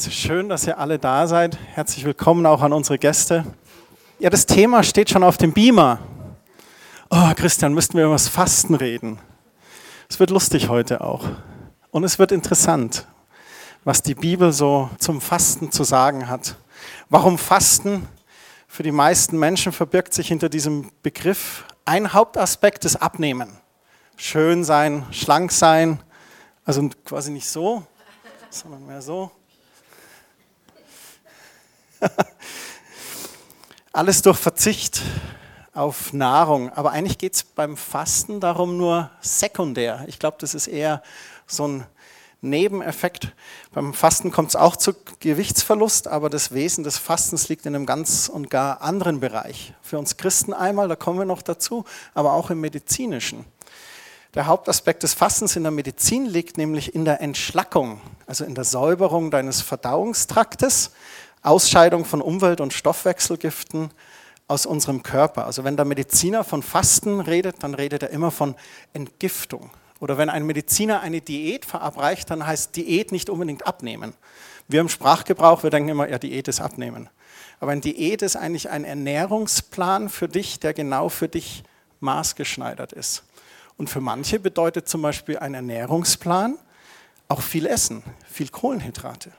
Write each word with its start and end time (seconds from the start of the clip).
Es 0.00 0.06
ist 0.06 0.14
schön, 0.14 0.48
dass 0.48 0.66
ihr 0.66 0.78
alle 0.78 0.98
da 0.98 1.26
seid. 1.26 1.58
Herzlich 1.74 2.06
willkommen 2.06 2.46
auch 2.46 2.62
an 2.62 2.72
unsere 2.72 2.98
Gäste. 2.98 3.44
Ja, 4.18 4.30
das 4.30 4.46
Thema 4.46 4.82
steht 4.82 5.10
schon 5.10 5.22
auf 5.22 5.36
dem 5.36 5.52
Beamer. 5.52 5.98
Oh, 7.10 7.30
Christian, 7.36 7.74
müssten 7.74 7.98
wir 7.98 8.04
über 8.06 8.14
das 8.14 8.26
Fasten 8.26 8.74
reden. 8.74 9.18
Es 10.08 10.18
wird 10.18 10.30
lustig 10.30 10.70
heute 10.70 11.02
auch. 11.02 11.28
Und 11.90 12.04
es 12.04 12.18
wird 12.18 12.32
interessant, 12.32 13.06
was 13.84 14.00
die 14.00 14.14
Bibel 14.14 14.54
so 14.54 14.88
zum 14.96 15.20
Fasten 15.20 15.70
zu 15.70 15.84
sagen 15.84 16.28
hat. 16.28 16.56
Warum 17.10 17.36
Fasten? 17.36 18.08
Für 18.68 18.82
die 18.82 18.92
meisten 18.92 19.38
Menschen 19.38 19.70
verbirgt 19.70 20.14
sich 20.14 20.28
hinter 20.28 20.48
diesem 20.48 20.90
Begriff 21.02 21.66
ein 21.84 22.14
Hauptaspekt 22.14 22.84
des 22.84 22.96
Abnehmen. 22.96 23.50
Schön 24.16 24.64
sein, 24.64 25.04
schlank 25.10 25.52
sein, 25.52 26.00
also 26.64 26.88
quasi 27.04 27.30
nicht 27.30 27.50
so, 27.50 27.84
sondern 28.48 28.86
mehr 28.86 29.02
so. 29.02 29.30
Alles 33.92 34.22
durch 34.22 34.38
Verzicht 34.38 35.02
auf 35.72 36.12
Nahrung. 36.12 36.70
Aber 36.70 36.92
eigentlich 36.92 37.18
geht 37.18 37.34
es 37.34 37.42
beim 37.42 37.76
Fasten 37.76 38.40
darum 38.40 38.76
nur 38.76 39.10
sekundär. 39.20 40.04
Ich 40.06 40.18
glaube, 40.18 40.36
das 40.40 40.54
ist 40.54 40.66
eher 40.66 41.02
so 41.46 41.66
ein 41.66 41.86
Nebeneffekt. 42.42 43.34
Beim 43.72 43.92
Fasten 43.92 44.30
kommt 44.30 44.50
es 44.50 44.56
auch 44.56 44.76
zu 44.76 44.94
Gewichtsverlust, 45.20 46.08
aber 46.08 46.30
das 46.30 46.52
Wesen 46.52 46.84
des 46.84 46.96
Fastens 46.96 47.48
liegt 47.48 47.66
in 47.66 47.74
einem 47.74 47.84
ganz 47.84 48.28
und 48.28 48.48
gar 48.48 48.80
anderen 48.80 49.20
Bereich. 49.20 49.74
Für 49.82 49.98
uns 49.98 50.16
Christen 50.16 50.54
einmal, 50.54 50.88
da 50.88 50.96
kommen 50.96 51.18
wir 51.18 51.26
noch 51.26 51.42
dazu, 51.42 51.84
aber 52.14 52.32
auch 52.32 52.50
im 52.50 52.60
medizinischen. 52.60 53.44
Der 54.34 54.46
Hauptaspekt 54.46 55.02
des 55.02 55.12
Fastens 55.12 55.56
in 55.56 55.64
der 55.64 55.72
Medizin 55.72 56.24
liegt 56.24 56.56
nämlich 56.56 56.94
in 56.94 57.04
der 57.04 57.20
Entschlackung, 57.20 58.00
also 58.26 58.44
in 58.44 58.54
der 58.54 58.64
Säuberung 58.64 59.30
deines 59.30 59.60
Verdauungstraktes. 59.60 60.92
Ausscheidung 61.42 62.04
von 62.04 62.20
Umwelt- 62.20 62.60
und 62.60 62.72
Stoffwechselgiften 62.72 63.90
aus 64.48 64.66
unserem 64.66 65.02
Körper. 65.02 65.46
Also 65.46 65.64
wenn 65.64 65.76
der 65.76 65.84
Mediziner 65.84 66.44
von 66.44 66.62
Fasten 66.62 67.20
redet, 67.20 67.62
dann 67.62 67.74
redet 67.74 68.02
er 68.02 68.10
immer 68.10 68.30
von 68.30 68.56
Entgiftung. 68.92 69.70
Oder 70.00 70.18
wenn 70.18 70.30
ein 70.30 70.44
Mediziner 70.44 71.00
eine 71.00 71.20
Diät 71.20 71.64
verabreicht, 71.64 72.30
dann 72.30 72.46
heißt 72.46 72.74
Diät 72.74 73.12
nicht 73.12 73.30
unbedingt 73.30 73.66
abnehmen. 73.66 74.14
Wir 74.66 74.80
im 74.80 74.88
Sprachgebrauch, 74.88 75.62
wir 75.62 75.70
denken 75.70 75.90
immer, 75.90 76.08
ja, 76.08 76.18
Diät 76.18 76.48
ist 76.48 76.60
abnehmen. 76.60 77.08
Aber 77.60 77.72
ein 77.72 77.80
Diät 77.80 78.22
ist 78.22 78.36
eigentlich 78.36 78.70
ein 78.70 78.84
Ernährungsplan 78.84 80.08
für 80.08 80.28
dich, 80.28 80.58
der 80.60 80.72
genau 80.72 81.10
für 81.10 81.28
dich 81.28 81.62
maßgeschneidert 82.00 82.92
ist. 82.92 83.24
Und 83.76 83.88
für 83.88 84.00
manche 84.00 84.40
bedeutet 84.40 84.88
zum 84.88 85.02
Beispiel 85.02 85.38
ein 85.38 85.54
Ernährungsplan 85.54 86.58
auch 87.28 87.42
viel 87.42 87.66
Essen, 87.66 88.02
viel 88.28 88.48
Kohlenhydrate. 88.48 89.30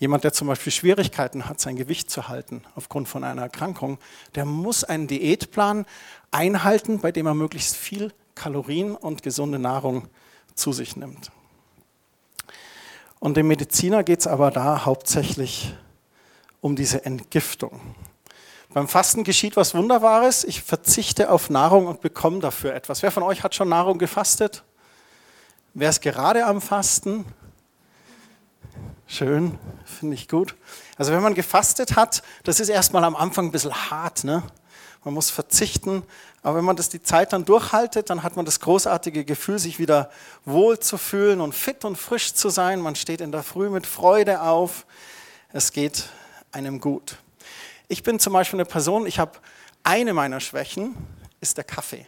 Jemand, 0.00 0.24
der 0.24 0.32
zum 0.32 0.48
Beispiel 0.48 0.72
Schwierigkeiten 0.72 1.46
hat, 1.46 1.60
sein 1.60 1.76
Gewicht 1.76 2.10
zu 2.10 2.26
halten 2.26 2.64
aufgrund 2.74 3.06
von 3.06 3.22
einer 3.22 3.42
Erkrankung, 3.42 3.98
der 4.34 4.46
muss 4.46 4.82
einen 4.82 5.06
Diätplan 5.06 5.84
einhalten, 6.30 7.00
bei 7.00 7.12
dem 7.12 7.26
er 7.26 7.34
möglichst 7.34 7.76
viel 7.76 8.10
Kalorien 8.34 8.96
und 8.96 9.22
gesunde 9.22 9.58
Nahrung 9.58 10.08
zu 10.54 10.72
sich 10.72 10.96
nimmt. 10.96 11.30
Und 13.18 13.36
dem 13.36 13.48
Mediziner 13.48 14.02
geht 14.02 14.20
es 14.20 14.26
aber 14.26 14.50
da 14.50 14.86
hauptsächlich 14.86 15.76
um 16.62 16.76
diese 16.76 17.04
Entgiftung. 17.04 17.78
Beim 18.72 18.88
Fasten 18.88 19.22
geschieht 19.22 19.56
was 19.56 19.74
Wunderbares. 19.74 20.44
Ich 20.44 20.62
verzichte 20.62 21.30
auf 21.30 21.50
Nahrung 21.50 21.86
und 21.86 22.00
bekomme 22.00 22.40
dafür 22.40 22.74
etwas. 22.74 23.02
Wer 23.02 23.10
von 23.10 23.22
euch 23.22 23.42
hat 23.42 23.54
schon 23.54 23.68
Nahrung 23.68 23.98
gefastet? 23.98 24.64
Wer 25.74 25.90
ist 25.90 26.00
gerade 26.00 26.46
am 26.46 26.62
Fasten? 26.62 27.26
Schön, 29.12 29.58
finde 29.84 30.14
ich 30.14 30.28
gut. 30.28 30.54
Also 30.96 31.10
wenn 31.10 31.20
man 31.20 31.34
gefastet 31.34 31.96
hat, 31.96 32.22
das 32.44 32.60
ist 32.60 32.68
erstmal 32.68 33.02
am 33.02 33.16
Anfang 33.16 33.46
ein 33.46 33.50
bisschen 33.50 33.74
hart. 33.74 34.22
Ne? 34.22 34.44
Man 35.02 35.14
muss 35.14 35.30
verzichten, 35.30 36.04
aber 36.44 36.58
wenn 36.58 36.64
man 36.64 36.76
das 36.76 36.90
die 36.90 37.02
Zeit 37.02 37.32
dann 37.32 37.44
durchhaltet, 37.44 38.08
dann 38.08 38.22
hat 38.22 38.36
man 38.36 38.44
das 38.44 38.60
großartige 38.60 39.24
Gefühl, 39.24 39.58
sich 39.58 39.80
wieder 39.80 40.12
wohl 40.44 40.78
zu 40.78 40.96
fühlen 40.96 41.40
und 41.40 41.56
fit 41.56 41.84
und 41.84 41.96
frisch 41.96 42.34
zu 42.34 42.50
sein. 42.50 42.80
Man 42.80 42.94
steht 42.94 43.20
in 43.20 43.32
der 43.32 43.42
Früh 43.42 43.68
mit 43.68 43.84
Freude 43.84 44.42
auf. 44.42 44.86
Es 45.52 45.72
geht 45.72 46.08
einem 46.52 46.80
gut. 46.80 47.16
Ich 47.88 48.04
bin 48.04 48.20
zum 48.20 48.32
Beispiel 48.32 48.60
eine 48.60 48.64
Person, 48.64 49.06
ich 49.06 49.18
habe 49.18 49.32
eine 49.82 50.14
meiner 50.14 50.38
Schwächen, 50.38 50.94
ist 51.40 51.56
der 51.56 51.64
Kaffee. 51.64 52.06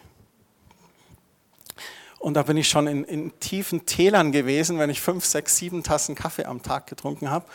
Und 2.22 2.34
da 2.34 2.44
bin 2.44 2.56
ich 2.56 2.68
schon 2.68 2.86
in, 2.86 3.02
in, 3.02 3.40
tiefen 3.40 3.84
Tälern 3.84 4.30
gewesen, 4.30 4.78
wenn 4.78 4.90
ich 4.90 5.00
fünf, 5.00 5.24
sechs, 5.24 5.56
sieben 5.56 5.82
Tassen 5.82 6.14
Kaffee 6.14 6.44
am 6.44 6.62
Tag 6.62 6.86
getrunken 6.86 7.32
habe. 7.32 7.46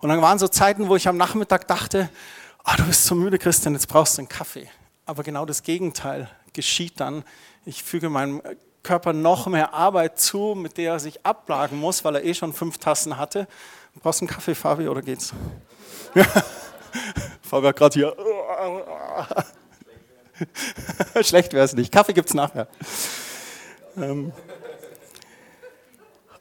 Und 0.00 0.10
dann 0.10 0.22
waren 0.22 0.38
so 0.38 0.46
Zeiten, 0.46 0.88
wo 0.88 0.94
ich 0.94 1.08
am 1.08 1.16
Nachmittag 1.16 1.66
dachte, 1.66 2.08
oh, 2.64 2.70
du 2.76 2.84
bist 2.84 3.04
so 3.04 3.16
müde, 3.16 3.36
Christian, 3.36 3.74
jetzt 3.74 3.88
brauchst 3.88 4.16
du 4.16 4.20
einen 4.20 4.28
Kaffee. 4.28 4.68
Aber 5.06 5.24
genau 5.24 5.44
das 5.44 5.64
Gegenteil 5.64 6.30
geschieht 6.52 7.00
dann. 7.00 7.24
Ich 7.64 7.82
füge 7.82 8.10
meinem 8.10 8.40
Körper 8.84 9.12
noch 9.12 9.48
mehr 9.48 9.74
Arbeit 9.74 10.20
zu, 10.20 10.54
mit 10.56 10.78
der 10.78 10.92
er 10.92 11.00
sich 11.00 11.26
ablagen 11.26 11.80
muss, 11.80 12.04
weil 12.04 12.14
er 12.14 12.24
eh 12.24 12.34
schon 12.34 12.52
fünf 12.52 12.78
Tassen 12.78 13.18
hatte. 13.18 13.48
Brauchst 14.00 14.20
du 14.20 14.26
einen 14.26 14.32
Kaffee, 14.32 14.54
Fabi, 14.54 14.86
oder 14.86 15.02
geht's? 15.02 15.32
Fabi 17.42 17.66
hat 17.66 17.76
gerade 17.76 17.94
hier. 17.94 18.16
Schlecht 21.24 21.52
wäre 21.54 21.64
es 21.64 21.74
nicht. 21.74 21.90
Kaffee 21.90 22.12
gibt's 22.12 22.34
nachher. 22.34 22.68
Ähm, 23.96 24.32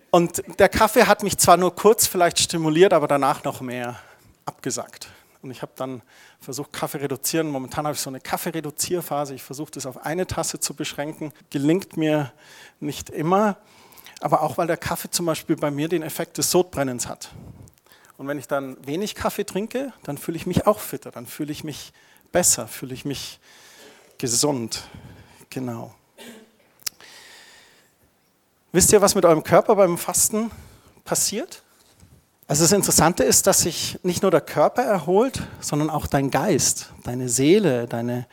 und 0.09 0.43
der 0.59 0.69
Kaffee 0.69 1.05
hat 1.05 1.23
mich 1.23 1.37
zwar 1.37 1.57
nur 1.57 1.73
kurz 1.73 2.07
vielleicht 2.07 2.39
stimuliert, 2.39 2.93
aber 2.93 3.07
danach 3.07 3.43
noch 3.43 3.61
mehr 3.61 3.97
abgesackt. 4.45 5.07
Und 5.41 5.51
ich 5.51 5.61
habe 5.61 5.71
dann 5.75 6.01
versucht, 6.39 6.73
Kaffee 6.73 6.99
reduzieren. 6.99 7.49
Momentan 7.49 7.85
habe 7.85 7.95
ich 7.95 8.01
so 8.01 8.09
eine 8.09 8.19
Kaffeereduzierphase. 8.19 9.33
Ich 9.33 9.43
versuche 9.43 9.71
das 9.71 9.85
auf 9.85 10.05
eine 10.05 10.27
Tasse 10.27 10.59
zu 10.59 10.75
beschränken. 10.75 11.33
Gelingt 11.49 11.97
mir 11.97 12.31
nicht 12.79 13.09
immer, 13.09 13.57
aber 14.19 14.41
auch 14.41 14.57
weil 14.57 14.67
der 14.67 14.77
Kaffee 14.77 15.09
zum 15.09 15.25
Beispiel 15.25 15.55
bei 15.55 15.71
mir 15.71 15.87
den 15.87 16.03
Effekt 16.03 16.37
des 16.37 16.51
Sodbrennens 16.51 17.07
hat. 17.07 17.31
Und 18.17 18.27
wenn 18.27 18.37
ich 18.37 18.47
dann 18.47 18.77
wenig 18.85 19.15
Kaffee 19.15 19.45
trinke, 19.45 19.93
dann 20.03 20.17
fühle 20.17 20.37
ich 20.37 20.45
mich 20.45 20.67
auch 20.67 20.79
fitter, 20.79 21.09
dann 21.09 21.25
fühle 21.25 21.51
ich 21.51 21.63
mich 21.63 21.91
besser, 22.31 22.67
fühle 22.67 22.93
ich 22.93 23.03
mich 23.03 23.39
gesund. 24.19 24.83
Genau. 25.49 25.95
Wisst 28.73 28.93
ihr, 28.93 29.01
was 29.01 29.15
mit 29.15 29.25
eurem 29.25 29.43
Körper 29.43 29.75
beim 29.75 29.97
Fasten 29.97 30.49
passiert? 31.03 31.61
Also 32.47 32.63
das 32.63 32.71
Interessante 32.71 33.23
ist, 33.23 33.47
dass 33.47 33.61
sich 33.61 33.99
nicht 34.03 34.21
nur 34.21 34.31
der 34.31 34.41
Körper 34.41 34.81
erholt, 34.81 35.41
sondern 35.59 35.89
auch 35.89 36.07
dein 36.07 36.31
Geist, 36.31 36.91
deine 37.03 37.27
Seele, 37.27 37.87
deine 37.87 38.27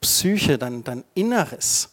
Psyche, 0.00 0.56
dein, 0.58 0.82
dein 0.82 1.04
Inneres. 1.14 1.90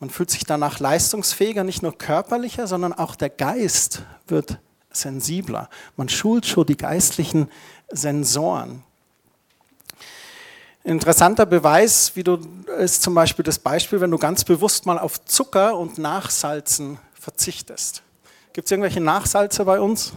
Man 0.00 0.10
fühlt 0.10 0.30
sich 0.30 0.44
danach 0.44 0.80
leistungsfähiger, 0.80 1.64
nicht 1.64 1.82
nur 1.82 1.96
körperlicher, 1.96 2.66
sondern 2.66 2.92
auch 2.92 3.14
der 3.14 3.30
Geist 3.30 4.02
wird 4.26 4.58
sensibler. 4.90 5.68
Man 5.96 6.08
schult 6.08 6.46
schon 6.46 6.66
die 6.66 6.76
geistlichen 6.76 7.48
Sensoren. 7.88 8.84
Interessanter 10.88 11.44
Beweis, 11.44 12.16
wie 12.16 12.24
du 12.24 12.38
ist 12.78 13.02
zum 13.02 13.12
Beispiel 13.12 13.42
das 13.42 13.58
Beispiel, 13.58 14.00
wenn 14.00 14.10
du 14.10 14.16
ganz 14.16 14.42
bewusst 14.42 14.86
mal 14.86 14.98
auf 14.98 15.22
Zucker 15.22 15.76
und 15.76 15.98
Nachsalzen 15.98 16.96
verzichtest. 17.12 18.02
Gibt 18.54 18.68
es 18.68 18.72
irgendwelche 18.72 19.02
Nachsalzer 19.02 19.66
bei 19.66 19.80
uns? 19.80 20.14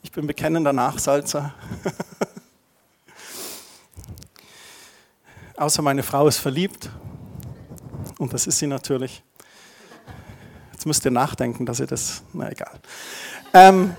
Ich 0.00 0.12
bin 0.12 0.28
bekennender 0.28 0.72
Nachsalzer. 0.72 1.52
Außer 5.56 5.82
meine 5.82 6.04
Frau 6.04 6.28
ist 6.28 6.38
verliebt. 6.38 6.88
Und 8.16 8.32
das 8.32 8.46
ist 8.46 8.60
sie 8.60 8.68
natürlich. 8.68 9.24
Jetzt 10.70 10.86
müsst 10.86 11.04
ihr 11.04 11.10
nachdenken, 11.10 11.66
dass 11.66 11.80
ihr 11.80 11.88
das, 11.88 12.22
na 12.32 12.48
egal. 12.48 12.78
Ähm, 13.54 13.96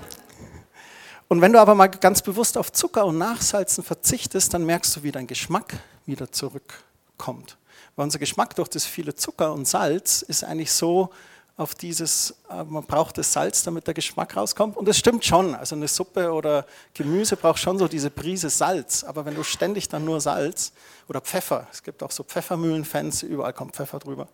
und 1.28 1.42
wenn 1.42 1.52
du 1.52 1.60
aber 1.60 1.74
mal 1.74 1.88
ganz 1.88 2.22
bewusst 2.22 2.56
auf 2.56 2.72
Zucker 2.72 3.04
und 3.04 3.18
Nachsalzen 3.18 3.84
verzichtest, 3.84 4.54
dann 4.54 4.64
merkst 4.64 4.96
du, 4.96 5.02
wie 5.02 5.12
dein 5.12 5.26
Geschmack 5.26 5.74
wieder 6.06 6.30
zurückkommt. 6.30 7.56
Weil 7.96 8.04
unser 8.04 8.18
Geschmack 8.18 8.54
durch 8.56 8.68
das 8.68 8.84
viele 8.86 9.14
Zucker 9.14 9.52
und 9.52 9.66
Salz 9.66 10.22
ist 10.22 10.44
eigentlich 10.44 10.72
so 10.72 11.10
auf 11.56 11.74
dieses, 11.74 12.34
äh, 12.50 12.64
man 12.64 12.84
braucht 12.84 13.16
das 13.16 13.32
Salz, 13.32 13.62
damit 13.62 13.86
der 13.86 13.94
Geschmack 13.94 14.36
rauskommt. 14.36 14.76
Und 14.76 14.88
das 14.88 14.98
stimmt 14.98 15.24
schon. 15.24 15.54
Also 15.54 15.76
eine 15.76 15.86
Suppe 15.86 16.32
oder 16.32 16.66
Gemüse 16.94 17.36
braucht 17.36 17.60
schon 17.60 17.78
so 17.78 17.86
diese 17.86 18.10
Prise 18.10 18.50
Salz. 18.50 19.04
Aber 19.04 19.24
wenn 19.24 19.36
du 19.36 19.44
ständig 19.44 19.88
dann 19.88 20.04
nur 20.04 20.20
Salz 20.20 20.72
oder 21.08 21.20
Pfeffer, 21.20 21.68
es 21.70 21.82
gibt 21.82 22.02
auch 22.02 22.10
so 22.10 22.24
Pfeffermühlenfans, 22.24 23.22
überall 23.22 23.52
kommt 23.52 23.76
Pfeffer 23.76 24.00
drüber. 24.00 24.28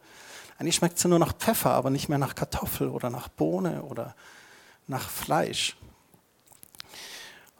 Eigentlich 0.58 0.76
schmeckt 0.76 0.98
es 0.98 1.04
nur 1.04 1.18
nach 1.18 1.34
Pfeffer, 1.34 1.70
aber 1.70 1.90
nicht 1.90 2.08
mehr 2.08 2.18
nach 2.18 2.34
Kartoffel 2.34 2.88
oder 2.88 3.10
nach 3.10 3.28
Bohne 3.28 3.82
oder 3.82 4.14
nach 4.86 5.08
Fleisch. 5.08 5.76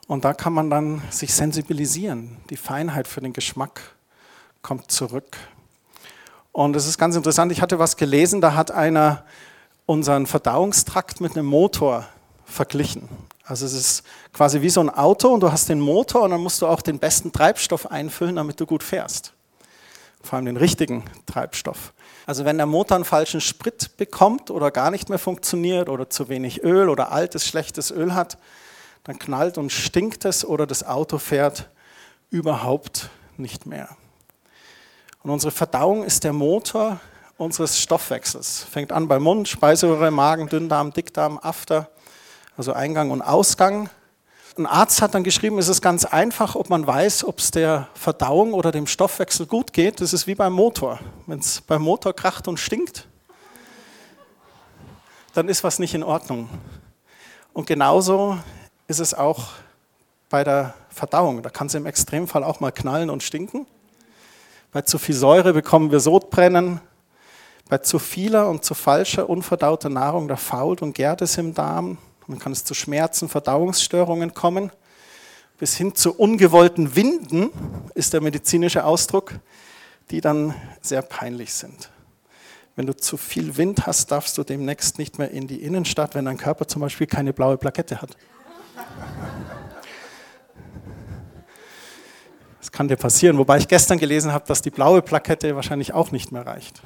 Und 0.07 0.25
da 0.25 0.33
kann 0.33 0.53
man 0.53 0.71
dann 0.71 1.03
sich 1.11 1.33
sensibilisieren. 1.35 2.39
Die 2.49 2.57
Feinheit 2.57 3.07
für 3.07 3.21
den 3.21 3.33
Geschmack 3.33 3.95
kommt 4.63 4.91
zurück. 4.91 5.37
Und 6.53 6.77
es 6.77 6.87
ist 6.87 6.99
ganz 6.99 7.17
interessant, 7.17 7.53
ich 7.53 7.63
hatte 7.63 7.79
was 7.79 7.97
gelesen, 7.97 8.41
da 8.41 8.55
hat 8.55 8.71
einer 8.71 9.25
unseren 9.87 10.27
Verdauungstrakt 10.27 11.21
mit 11.21 11.37
einem 11.37 11.47
Motor 11.47 12.07
verglichen. 12.45 13.09
Also 13.45 13.67
es 13.67 13.73
ist 13.73 14.03
quasi 14.33 14.63
wie 14.63 14.71
so 14.71 14.81
ein 14.81 14.91
Auto 14.91 15.29
und 15.29 15.41
du 15.41 15.51
hast 15.51 15.69
den 15.69 15.81
Motor 15.81 16.23
und 16.23 16.31
dann 16.31 16.41
musst 16.41 16.63
du 16.63 16.67
auch 16.67 16.83
den 16.83 16.99
besten 16.99 17.33
Treibstoff 17.33 17.91
einfüllen, 17.91 18.37
damit 18.37 18.61
du 18.61 18.67
gut 18.67 18.83
fährst. 18.83 19.33
Vor 20.23 20.37
allem 20.37 20.47
den 20.47 20.57
richtigen 20.57 21.05
Treibstoff. 21.27 21.93
Also 22.27 22.45
wenn 22.45 22.59
der 22.59 22.67
Motor 22.67 22.97
einen 22.97 23.05
falschen 23.05 23.41
Sprit 23.41 23.97
bekommt 23.97 24.51
oder 24.51 24.71
gar 24.71 24.91
nicht 24.91 25.09
mehr 25.09 25.19
funktioniert 25.19 25.89
oder 25.89 26.11
zu 26.11 26.29
wenig 26.29 26.63
Öl 26.63 26.89
oder 26.89 27.11
altes, 27.11 27.47
schlechtes 27.47 27.91
Öl 27.91 28.15
hat, 28.15 28.39
dann 29.05 29.19
knallt 29.19 29.59
und 29.59 29.73
stinkt 29.73 30.25
es 30.25 30.45
oder 30.45 30.67
das 30.67 30.87
Auto 30.87 31.19
fährt 31.19 31.69
überhaupt 32.31 33.11
nicht 33.37 33.67
mehr. 33.67 33.89
Und 35.23 35.31
unsere 35.31 35.51
Verdauung 35.51 36.03
ist 36.03 36.25
der 36.25 36.33
Motor 36.33 36.99
unseres 37.37 37.79
Stoffwechsels. 37.79 38.65
Fängt 38.65 38.91
an 38.91 39.07
beim 39.07 39.23
Mund, 39.23 39.49
Speiseröhre, 39.49 40.11
Magen, 40.11 40.49
Dünndarm, 40.49 40.93
Dickdarm, 40.93 41.39
After, 41.43 41.91
also 42.57 42.73
Eingang 42.73 43.11
und 43.11 43.21
Ausgang. 43.21 43.91
Ein 44.57 44.67
Arzt 44.67 45.03
hat 45.03 45.15
dann 45.15 45.23
geschrieben, 45.23 45.59
es 45.59 45.69
ist 45.69 45.83
ganz 45.83 46.05
einfach, 46.07 46.55
ob 46.55 46.71
man 46.71 46.87
weiß, 46.87 47.25
ob 47.25 47.39
es 47.39 47.51
der 47.51 47.89
Verdauung 47.95 48.55
oder 48.55 48.73
dem 48.73 48.87
Stoffwechsel 48.87 49.47
gut 49.47 49.73
geht. 49.73 50.01
Das 50.01 50.13
ist 50.13 50.27
wie 50.27 50.35
beim 50.35 50.55
Motor. 50.55 50.99
Wenn 51.27 51.39
es 51.39 51.61
beim 51.61 51.83
Motor 51.83 52.15
kracht 52.15 52.49
und 52.49 52.59
stinkt, 52.59 53.07
dann 55.35 55.49
ist 55.49 55.63
was 55.63 55.79
nicht 55.79 55.95
in 55.95 56.03
Ordnung. 56.03 56.49
Und 57.53 57.67
genauso 57.67 58.39
ist 58.89 59.01
es 59.01 59.13
auch 59.13 59.49
bei 60.31 60.45
der 60.45 60.75
Verdauung. 60.89 61.43
Da 61.43 61.51
kann 61.51 61.67
es 61.67 61.75
im 61.75 61.87
Extremfall 61.87 62.43
auch 62.43 62.61
mal 62.61 62.73
knallen 62.73 63.11
und 63.11 63.23
stinken. 63.23 63.67
Bei 64.73 64.83
zu 64.83 64.99
viel 64.99 65.17
Säure 65.17 65.53
bekommen 65.53 65.91
wir 65.91 65.99
Sodbrennen. 65.99 66.81
Bei 67.69 67.79
zu 67.79 67.99
vieler 67.99 68.49
und 68.49 68.65
zu 68.65 68.75
falscher 68.75 69.29
unverdauter 69.29 69.89
Nahrung, 69.89 70.29
da 70.29 70.37
fault 70.37 70.81
und 70.83 70.95
gärt 70.95 71.23
es 71.23 71.39
im 71.39 71.55
Darm. 71.55 71.99
Dann 72.29 72.39
kann 72.39 72.53
es 72.53 72.65
zu 72.65 72.75
Schmerzen, 72.75 73.29
Verdauungsstörungen 73.29 74.33
kommen. 74.33 74.71
Bis 75.59 75.77
hin 75.77 75.95
zu 75.95 76.15
ungewollten 76.15 76.95
Winden 76.95 77.51
ist 77.95 78.13
der 78.13 78.21
medizinische 78.21 78.85
Ausdruck, 78.85 79.35
die 80.11 80.21
dann 80.21 80.55
sehr 80.81 81.03
peinlich 81.03 81.53
sind. 81.53 81.91
Wenn 82.77 82.87
du 82.87 82.97
zu 82.97 83.17
viel 83.17 83.57
Wind 83.57 83.87
hast, 83.87 84.13
darfst 84.13 84.39
du 84.39 84.45
demnächst 84.45 84.99
nicht 84.99 85.19
mehr 85.19 85.33
in 85.33 85.49
die 85.49 85.63
Innenstadt, 85.63 86.15
wenn 86.15 86.25
dein 86.25 86.39
Körper 86.39 86.69
zum 86.69 86.81
Beispiel 86.81 87.09
keine 87.09 87.33
blaue 87.33 87.59
Plakette 87.59 88.01
hat. 88.01 88.17
Kann 92.73 92.89
dir 92.89 92.97
passieren, 92.97 93.39
wobei 93.39 93.59
ich 93.59 93.69
gestern 93.69 93.99
gelesen 93.99 94.33
habe, 94.33 94.47
dass 94.47 94.63
die 94.63 94.71
blaue 94.71 95.03
Plakette 95.03 95.57
wahrscheinlich 95.57 95.93
auch 95.93 96.13
nicht 96.13 96.33
mehr 96.33 96.47
reicht. 96.47 96.83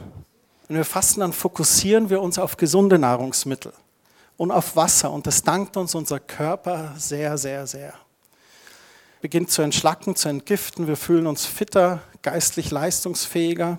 Wenn 0.69 0.77
wir 0.79 0.85
fasten, 0.85 1.21
dann 1.21 1.33
fokussieren 1.33 2.09
wir 2.09 2.23
uns 2.23 2.39
auf 2.39 2.57
gesunde 2.57 2.99
Nahrungsmittel 2.99 3.73
und 4.37 4.51
auf 4.51 4.77
Wasser 4.77 5.13
und 5.13 5.27
das 5.27 5.43
dankt 5.43 5.77
uns 5.77 5.95
unser 5.95 6.21
Körper 6.21 6.95
sehr, 6.97 7.37
sehr, 7.37 7.67
sehr. 7.67 7.95
Beginnt 9.21 9.51
zu 9.51 9.63
entschlacken, 9.63 10.17
zu 10.17 10.29
entgiften, 10.29 10.87
wir 10.87 10.97
fühlen 10.97 11.27
uns 11.27 11.47
fitter, 11.47 12.01
geistlich 12.23 12.71
leistungsfähiger. 12.71 13.79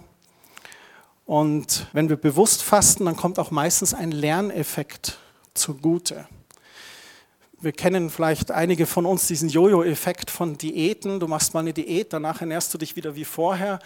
Und 1.25 1.87
wenn 1.93 2.09
wir 2.09 2.17
bewusst 2.17 2.61
fasten, 2.61 3.05
dann 3.05 3.15
kommt 3.15 3.39
auch 3.39 3.51
meistens 3.51 3.93
ein 3.93 4.11
Lerneffekt 4.11 5.17
zugute. 5.53 6.27
Wir 7.61 7.71
kennen 7.71 8.09
vielleicht 8.09 8.51
einige 8.51 8.85
von 8.85 9.05
uns 9.05 9.27
diesen 9.27 9.47
Jojo-Effekt 9.47 10.29
von 10.29 10.57
Diäten. 10.57 11.21
Du 11.21 11.27
machst 11.27 11.53
mal 11.53 11.61
eine 11.61 11.71
Diät, 11.71 12.11
danach 12.11 12.41
ernährst 12.41 12.73
du 12.73 12.77
dich 12.77 12.97
wieder 12.97 13.15
wie 13.15 13.23
vorher 13.23 13.79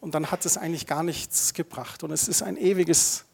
und 0.00 0.14
dann 0.14 0.30
hat 0.30 0.46
es 0.46 0.56
eigentlich 0.56 0.86
gar 0.86 1.02
nichts 1.02 1.52
gebracht. 1.52 2.04
Und 2.04 2.12
es 2.12 2.28
ist 2.28 2.42
ein 2.42 2.56
ewiges 2.56 3.24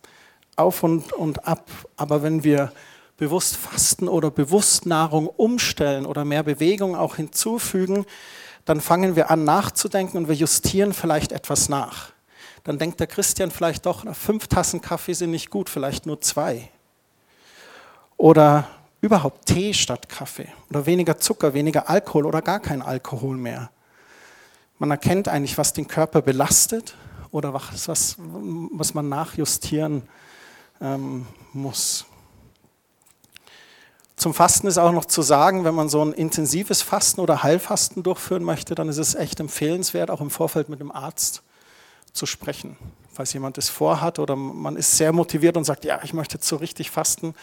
Auf 0.57 0.83
und, 0.83 1.13
und 1.13 1.47
Ab. 1.47 1.71
Aber 1.97 2.23
wenn 2.23 2.43
wir 2.43 2.73
bewusst 3.19 3.57
fasten 3.57 4.09
oder 4.09 4.31
bewusst 4.31 4.87
Nahrung 4.87 5.27
umstellen 5.27 6.07
oder 6.07 6.25
mehr 6.25 6.43
Bewegung 6.43 6.97
auch 6.97 7.17
hinzufügen, 7.17 8.07
dann 8.65 8.81
fangen 8.81 9.15
wir 9.15 9.31
an 9.31 9.45
nachzudenken 9.45 10.17
und 10.17 10.29
wir 10.29 10.35
justieren 10.35 10.95
vielleicht 10.95 11.33
etwas 11.33 11.69
nach. 11.69 12.13
Dann 12.65 12.79
denkt 12.79 12.99
der 12.99 13.09
Christian 13.09 13.51
vielleicht 13.51 13.85
doch, 13.85 14.05
fünf 14.15 14.47
Tassen 14.47 14.81
Kaffee 14.81 15.13
sind 15.13 15.33
nicht 15.33 15.51
gut, 15.51 15.69
vielleicht 15.69 16.07
nur 16.07 16.21
zwei. 16.23 16.71
Oder 18.17 18.69
überhaupt 19.03 19.47
Tee 19.47 19.75
statt 19.75 20.09
Kaffee. 20.09 20.49
Oder 20.71 20.87
weniger 20.87 21.19
Zucker, 21.19 21.53
weniger 21.53 21.91
Alkohol 21.91 22.25
oder 22.25 22.41
gar 22.41 22.61
kein 22.61 22.81
Alkohol 22.81 23.37
mehr. 23.37 23.71
Man 24.79 24.91
erkennt 24.91 25.29
eigentlich, 25.29 25.59
was 25.59 25.75
den 25.75 25.87
Körper 25.87 26.23
belastet 26.23 26.97
oder 27.31 27.53
was, 27.53 27.89
was, 27.89 28.17
was 28.19 28.95
man 28.95 29.09
nachjustieren 29.09 30.03
ähm, 30.81 31.27
muss. 31.53 32.07
Zum 34.17 34.35
Fasten 34.35 34.69
ist 34.69 34.79
auch 34.79 34.93
noch 34.93 35.07
zu 35.07 35.23
sagen, 35.23 35.65
wenn 35.65 35.75
man 35.75 35.89
so 35.89 36.05
ein 36.05 36.13
intensives 36.13 36.81
Fasten 36.81 37.21
oder 37.21 37.43
Heilfasten 37.43 38.05
durchführen 38.05 38.45
möchte, 38.45 38.77
dann 38.77 38.89
ist 38.89 38.99
es 38.99 39.17
echt 39.17 39.41
empfehlenswert, 39.41 40.13
auch 40.13 40.21
im 40.21 40.31
Vorfeld 40.31 40.69
mit 40.69 40.79
dem 40.79 40.93
Arzt 40.93 41.43
zu 42.13 42.25
sprechen. 42.27 42.77
Falls 43.13 43.33
jemand 43.33 43.59
es 43.59 43.69
vorhat 43.69 44.21
oder 44.21 44.37
man 44.37 44.77
ist 44.77 44.97
sehr 44.97 45.13
motiviert 45.13 45.57
und 45.57 45.65
sagt, 45.65 45.85
ja, 45.85 46.01
ich 46.05 46.15
möchte 46.15 46.37
jetzt 46.37 46.47
so 46.47 46.57
richtig 46.57 46.93
fasten, 46.93 47.35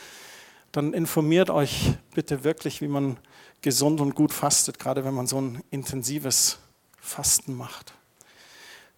dann 0.71 0.93
informiert 0.93 1.49
euch 1.49 1.93
bitte 2.13 2.43
wirklich, 2.43 2.81
wie 2.81 2.87
man 2.87 3.17
gesund 3.61 4.01
und 4.01 4.15
gut 4.15 4.33
fastet, 4.33 4.79
gerade 4.79 5.03
wenn 5.03 5.13
man 5.13 5.27
so 5.27 5.39
ein 5.39 5.63
intensives 5.71 6.59
Fasten 6.99 7.55
macht. 7.55 7.93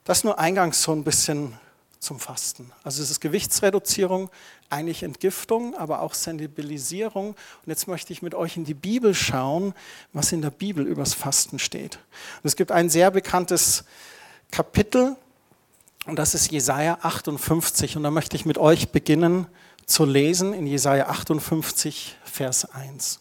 Das 0.03 0.23
nur 0.23 0.39
eingangs 0.39 0.81
so 0.83 0.91
ein 0.91 1.03
bisschen 1.03 1.57
zum 1.99 2.19
Fasten. 2.19 2.71
Also 2.83 3.03
es 3.03 3.11
ist 3.11 3.19
Gewichtsreduzierung, 3.19 4.29
eigentlich 4.69 5.03
Entgiftung, 5.03 5.75
aber 5.75 6.01
auch 6.01 6.15
Sensibilisierung. 6.15 7.29
Und 7.29 7.67
jetzt 7.67 7.87
möchte 7.87 8.11
ich 8.11 8.23
mit 8.23 8.33
euch 8.33 8.57
in 8.57 8.65
die 8.65 8.73
Bibel 8.73 9.13
schauen, 9.13 9.73
was 10.11 10.31
in 10.31 10.41
der 10.41 10.49
Bibel 10.49 10.85
übers 10.85 11.13
Fasten 11.13 11.59
steht. 11.59 11.97
Und 12.41 12.47
es 12.47 12.55
gibt 12.55 12.71
ein 12.71 12.89
sehr 12.89 13.11
bekanntes 13.11 13.83
Kapitel 14.49 15.15
und 16.07 16.17
das 16.17 16.33
ist 16.33 16.51
Jesaja 16.51 16.97
58. 17.03 17.95
Und 17.95 18.03
da 18.03 18.09
möchte 18.09 18.35
ich 18.35 18.45
mit 18.45 18.57
euch 18.57 18.89
beginnen 18.89 19.45
zu 19.91 20.05
lesen 20.05 20.53
in 20.53 20.65
Jesaja 20.65 21.07
58, 21.07 22.17
Vers 22.23 22.65
1. 22.73 23.19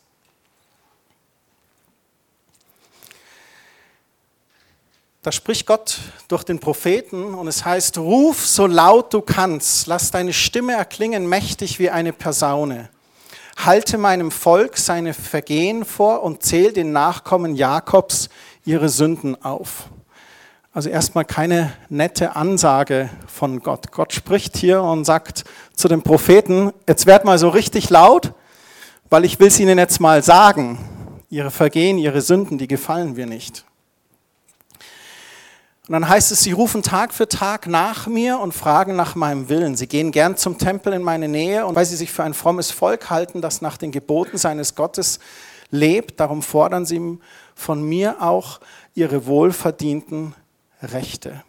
Da 5.22 5.32
spricht 5.32 5.66
Gott 5.66 5.98
durch 6.28 6.44
den 6.44 6.60
Propheten 6.60 7.34
und 7.34 7.46
es 7.46 7.66
heißt, 7.66 7.98
ruf 7.98 8.46
so 8.46 8.66
laut 8.66 9.12
du 9.12 9.20
kannst, 9.20 9.86
lass 9.86 10.10
deine 10.10 10.32
Stimme 10.32 10.72
erklingen 10.72 11.28
mächtig 11.28 11.78
wie 11.78 11.90
eine 11.90 12.14
Persaune. 12.14 12.88
Halte 13.58 13.98
meinem 13.98 14.30
Volk 14.30 14.78
seine 14.78 15.12
Vergehen 15.12 15.84
vor 15.84 16.22
und 16.22 16.42
zähl 16.42 16.72
den 16.72 16.92
Nachkommen 16.92 17.54
Jakobs 17.54 18.30
ihre 18.64 18.88
Sünden 18.88 19.42
auf. 19.44 19.90
Also 20.72 20.88
erstmal 20.88 21.24
keine 21.24 21.72
nette 21.88 22.36
Ansage 22.36 23.10
von 23.26 23.60
Gott. 23.60 23.90
Gott 23.90 24.12
spricht 24.12 24.56
hier 24.56 24.82
und 24.82 25.04
sagt 25.04 25.42
zu 25.74 25.88
den 25.88 26.02
Propheten, 26.02 26.72
jetzt 26.86 27.06
werd 27.06 27.24
mal 27.24 27.38
so 27.38 27.48
richtig 27.48 27.90
laut, 27.90 28.34
weil 29.08 29.24
ich 29.24 29.40
will 29.40 29.48
es 29.48 29.58
ihnen 29.58 29.78
jetzt 29.78 30.00
mal 30.00 30.22
sagen. 30.22 30.78
Ihre 31.28 31.50
Vergehen, 31.50 31.98
ihre 31.98 32.20
Sünden, 32.20 32.56
die 32.56 32.68
gefallen 32.68 33.16
wir 33.16 33.26
nicht. 33.26 33.64
Und 35.88 35.94
dann 35.94 36.08
heißt 36.08 36.30
es, 36.30 36.44
sie 36.44 36.52
rufen 36.52 36.84
Tag 36.84 37.12
für 37.12 37.26
Tag 37.26 37.66
nach 37.66 38.06
mir 38.06 38.38
und 38.38 38.54
fragen 38.54 38.94
nach 38.94 39.16
meinem 39.16 39.48
Willen. 39.48 39.74
Sie 39.74 39.88
gehen 39.88 40.12
gern 40.12 40.36
zum 40.36 40.56
Tempel 40.56 40.92
in 40.92 41.02
meine 41.02 41.26
Nähe 41.26 41.66
und 41.66 41.74
weil 41.74 41.84
sie 41.84 41.96
sich 41.96 42.12
für 42.12 42.22
ein 42.22 42.34
frommes 42.34 42.70
Volk 42.70 43.10
halten, 43.10 43.40
das 43.40 43.60
nach 43.60 43.76
den 43.76 43.90
Geboten 43.90 44.38
seines 44.38 44.76
Gottes 44.76 45.18
lebt, 45.72 46.20
darum 46.20 46.42
fordern 46.42 46.86
sie 46.86 47.18
von 47.56 47.82
mir 47.82 48.22
auch 48.22 48.60
ihre 48.94 49.26
wohlverdienten 49.26 50.34
Rechte. 50.82 51.42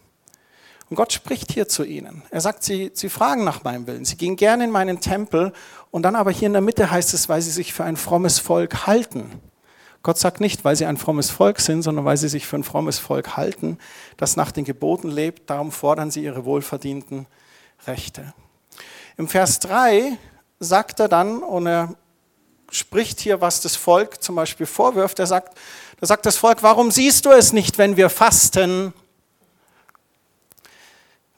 Und 0.89 0.97
Gott 0.97 1.13
spricht 1.13 1.53
hier 1.53 1.69
zu 1.69 1.85
ihnen. 1.85 2.21
Er 2.31 2.41
sagt, 2.41 2.63
sie, 2.63 2.91
sie 2.93 3.07
fragen 3.07 3.45
nach 3.45 3.63
meinem 3.63 3.87
Willen. 3.87 4.03
Sie 4.03 4.17
gehen 4.17 4.35
gerne 4.35 4.65
in 4.65 4.71
meinen 4.71 4.99
Tempel 4.99 5.53
und 5.89 6.03
dann 6.03 6.17
aber 6.17 6.31
hier 6.31 6.47
in 6.47 6.53
der 6.53 6.61
Mitte 6.61 6.91
heißt 6.91 7.13
es, 7.13 7.29
weil 7.29 7.41
sie 7.41 7.51
sich 7.51 7.73
für 7.73 7.85
ein 7.85 7.95
frommes 7.95 8.39
Volk 8.39 8.87
halten. 8.87 9.31
Gott 10.03 10.17
sagt 10.17 10.41
nicht, 10.41 10.65
weil 10.65 10.75
sie 10.75 10.85
ein 10.85 10.97
frommes 10.97 11.29
Volk 11.29 11.61
sind, 11.61 11.83
sondern 11.83 12.05
weil 12.05 12.17
sie 12.17 12.27
sich 12.27 12.45
für 12.45 12.57
ein 12.57 12.63
frommes 12.63 12.99
Volk 12.99 13.37
halten, 13.37 13.77
das 14.17 14.35
nach 14.35 14.51
den 14.51 14.65
Geboten 14.65 15.09
lebt. 15.09 15.49
Darum 15.49 15.71
fordern 15.71 16.11
sie 16.11 16.23
ihre 16.23 16.43
wohlverdienten 16.43 17.27
Rechte. 17.87 18.33
Im 19.15 19.27
Vers 19.27 19.59
3 19.59 20.17
sagt 20.59 20.99
er 20.99 21.07
dann, 21.07 21.43
und 21.43 21.67
er 21.67 21.95
spricht 22.69 23.19
hier, 23.19 23.41
was 23.41 23.61
das 23.61 23.75
Volk 23.75 24.21
zum 24.23 24.35
Beispiel 24.35 24.65
vorwirft. 24.65 25.19
Er 25.19 25.27
sagt, 25.27 25.57
da 25.99 26.07
sagt 26.07 26.25
das 26.25 26.37
Volk, 26.37 26.63
warum 26.63 26.89
siehst 26.89 27.25
du 27.25 27.29
es 27.29 27.53
nicht, 27.53 27.77
wenn 27.77 27.95
wir 27.95 28.09
fasten? 28.09 28.93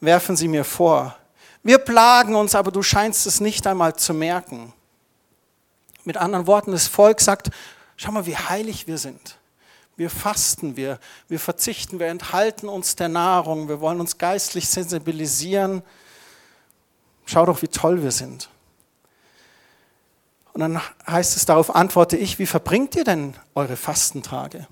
Werfen 0.04 0.36
sie 0.36 0.48
mir 0.48 0.64
vor. 0.64 1.16
Wir 1.64 1.78
plagen 1.78 2.36
uns, 2.36 2.56
aber 2.56 2.72
du 2.72 2.84
scheinst 2.84 3.26
es 3.26 3.40
nicht 3.40 3.66
einmal 3.68 3.96
zu 3.96 4.14
merken. 4.14 4.74
Mit 6.04 6.18
anderen 6.18 6.46
Worten, 6.48 6.72
das 6.72 6.88
Volk 6.88 7.22
sagt, 7.22 7.50
Schau 7.96 8.12
mal, 8.12 8.26
wie 8.26 8.36
heilig 8.36 8.88
wir 8.88 8.98
sind. 8.98 9.38
Wir 9.96 10.10
fasten, 10.10 10.76
wir, 10.76 11.00
wir 11.28 11.40
verzichten, 11.40 12.00
wir 12.00 12.08
enthalten 12.08 12.68
uns 12.68 12.96
der 12.96 13.10
Nahrung, 13.10 13.70
wir 13.70 13.80
wollen 13.80 14.00
uns 14.00 14.18
geistlich 14.18 14.68
sensibilisieren. 14.68 15.84
Schau 17.26 17.46
doch, 17.46 17.62
wie 17.62 17.68
toll 17.68 18.02
wir 18.02 18.12
sind. 18.12 18.50
Und 20.54 20.62
dann 20.62 20.82
heißt 21.08 21.38
es, 21.38 21.46
darauf 21.46 21.76
antworte 21.76 22.18
ich, 22.18 22.40
wie 22.40 22.46
verbringt 22.46 22.96
ihr 22.96 23.04
denn 23.04 23.36
eure 23.56 23.76
Fastentage? 23.76 24.68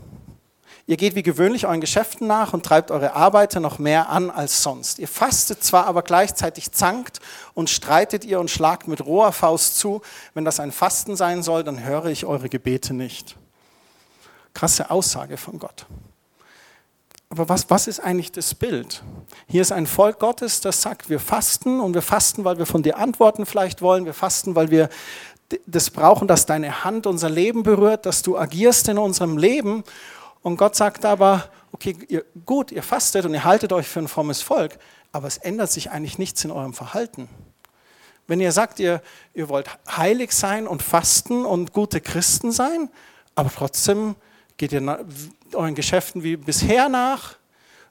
Ihr 0.91 0.97
geht 0.97 1.15
wie 1.15 1.23
gewöhnlich 1.23 1.67
euren 1.67 1.79
Geschäften 1.79 2.27
nach 2.27 2.51
und 2.51 2.65
treibt 2.65 2.91
eure 2.91 3.13
Arbeiter 3.15 3.61
noch 3.61 3.79
mehr 3.79 4.09
an 4.09 4.29
als 4.29 4.61
sonst. 4.61 4.99
Ihr 4.99 5.07
fastet 5.07 5.63
zwar, 5.63 5.85
aber 5.85 6.01
gleichzeitig 6.01 6.73
zankt 6.73 7.21
und 7.53 7.69
streitet 7.69 8.25
ihr 8.25 8.41
und 8.41 8.51
schlagt 8.51 8.89
mit 8.89 9.05
roher 9.05 9.31
Faust 9.31 9.77
zu. 9.77 10.01
Wenn 10.33 10.43
das 10.43 10.59
ein 10.59 10.73
Fasten 10.73 11.15
sein 11.15 11.43
soll, 11.43 11.63
dann 11.63 11.81
höre 11.85 12.07
ich 12.07 12.25
eure 12.25 12.49
Gebete 12.49 12.93
nicht. 12.93 13.37
Krasse 14.53 14.91
Aussage 14.91 15.37
von 15.37 15.59
Gott. 15.59 15.85
Aber 17.29 17.47
was, 17.47 17.69
was 17.69 17.87
ist 17.87 18.01
eigentlich 18.01 18.33
das 18.33 18.53
Bild? 18.53 19.01
Hier 19.47 19.61
ist 19.61 19.71
ein 19.71 19.87
Volk 19.87 20.19
Gottes, 20.19 20.59
das 20.59 20.81
sagt, 20.81 21.09
wir 21.09 21.21
fasten 21.21 21.79
und 21.79 21.93
wir 21.93 22.01
fasten, 22.01 22.43
weil 22.43 22.57
wir 22.57 22.65
von 22.65 22.83
dir 22.83 22.97
Antworten 22.97 23.45
vielleicht 23.45 23.81
wollen. 23.81 24.03
Wir 24.03 24.13
fasten, 24.13 24.55
weil 24.55 24.71
wir 24.71 24.89
das 25.65 25.89
brauchen, 25.89 26.27
dass 26.27 26.45
deine 26.45 26.83
Hand 26.83 27.07
unser 27.07 27.29
Leben 27.29 27.63
berührt, 27.63 28.05
dass 28.05 28.23
du 28.23 28.37
agierst 28.37 28.89
in 28.89 28.97
unserem 28.97 29.37
Leben. 29.37 29.85
Und 30.41 30.57
Gott 30.57 30.75
sagt 30.75 31.05
aber, 31.05 31.49
okay, 31.71 31.95
ihr, 32.07 32.25
gut, 32.45 32.71
ihr 32.71 32.83
fastet 32.83 33.25
und 33.25 33.33
ihr 33.33 33.43
haltet 33.43 33.73
euch 33.73 33.87
für 33.87 33.99
ein 33.99 34.07
frommes 34.07 34.41
Volk, 34.41 34.77
aber 35.11 35.27
es 35.27 35.37
ändert 35.37 35.71
sich 35.71 35.91
eigentlich 35.91 36.17
nichts 36.17 36.43
in 36.43 36.51
eurem 36.51 36.73
Verhalten. 36.73 37.29
Wenn 38.27 38.39
ihr 38.39 38.51
sagt, 38.51 38.79
ihr, 38.79 39.01
ihr 39.33 39.49
wollt 39.49 39.69
heilig 39.89 40.31
sein 40.31 40.67
und 40.67 40.81
fasten 40.81 41.45
und 41.45 41.73
gute 41.73 42.01
Christen 42.01 42.51
sein, 42.51 42.89
aber 43.35 43.51
trotzdem 43.53 44.15
geht 44.57 44.71
ihr 44.71 45.05
euren 45.53 45.75
Geschäften 45.75 46.23
wie 46.23 46.37
bisher 46.37 46.87
nach, 46.87 47.35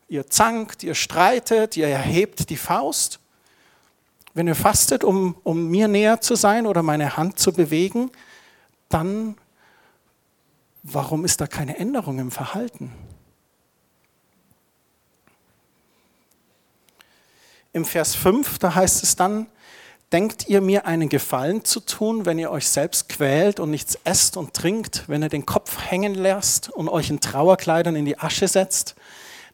ihr 0.08 0.26
zankt, 0.28 0.82
ihr 0.82 0.94
streitet, 0.94 1.76
ihr 1.76 1.88
erhebt 1.88 2.50
die 2.50 2.56
Faust. 2.56 3.20
Wenn 4.34 4.46
ihr 4.46 4.54
fastet, 4.54 5.04
um, 5.04 5.36
um 5.42 5.68
mir 5.68 5.88
näher 5.88 6.20
zu 6.20 6.36
sein 6.36 6.66
oder 6.66 6.82
meine 6.82 7.16
Hand 7.16 7.38
zu 7.38 7.52
bewegen, 7.52 8.10
dann 8.88 9.36
Warum 10.82 11.24
ist 11.24 11.40
da 11.40 11.46
keine 11.46 11.76
Änderung 11.76 12.18
im 12.18 12.30
Verhalten? 12.30 12.92
Im 17.72 17.84
Vers 17.84 18.14
5, 18.14 18.58
da 18.58 18.74
heißt 18.74 19.02
es 19.02 19.14
dann, 19.14 19.46
denkt 20.10 20.48
ihr 20.48 20.60
mir 20.60 20.86
einen 20.86 21.08
Gefallen 21.08 21.64
zu 21.64 21.80
tun, 21.80 22.26
wenn 22.26 22.38
ihr 22.38 22.50
euch 22.50 22.68
selbst 22.68 23.08
quält 23.08 23.60
und 23.60 23.70
nichts 23.70 23.96
esst 24.04 24.36
und 24.36 24.54
trinkt, 24.54 25.04
wenn 25.08 25.22
ihr 25.22 25.28
den 25.28 25.46
Kopf 25.46 25.78
hängen 25.88 26.14
lässt 26.14 26.68
und 26.70 26.88
euch 26.88 27.10
in 27.10 27.20
Trauerkleidern 27.20 27.94
in 27.94 28.06
die 28.06 28.18
Asche 28.18 28.48
setzt? 28.48 28.96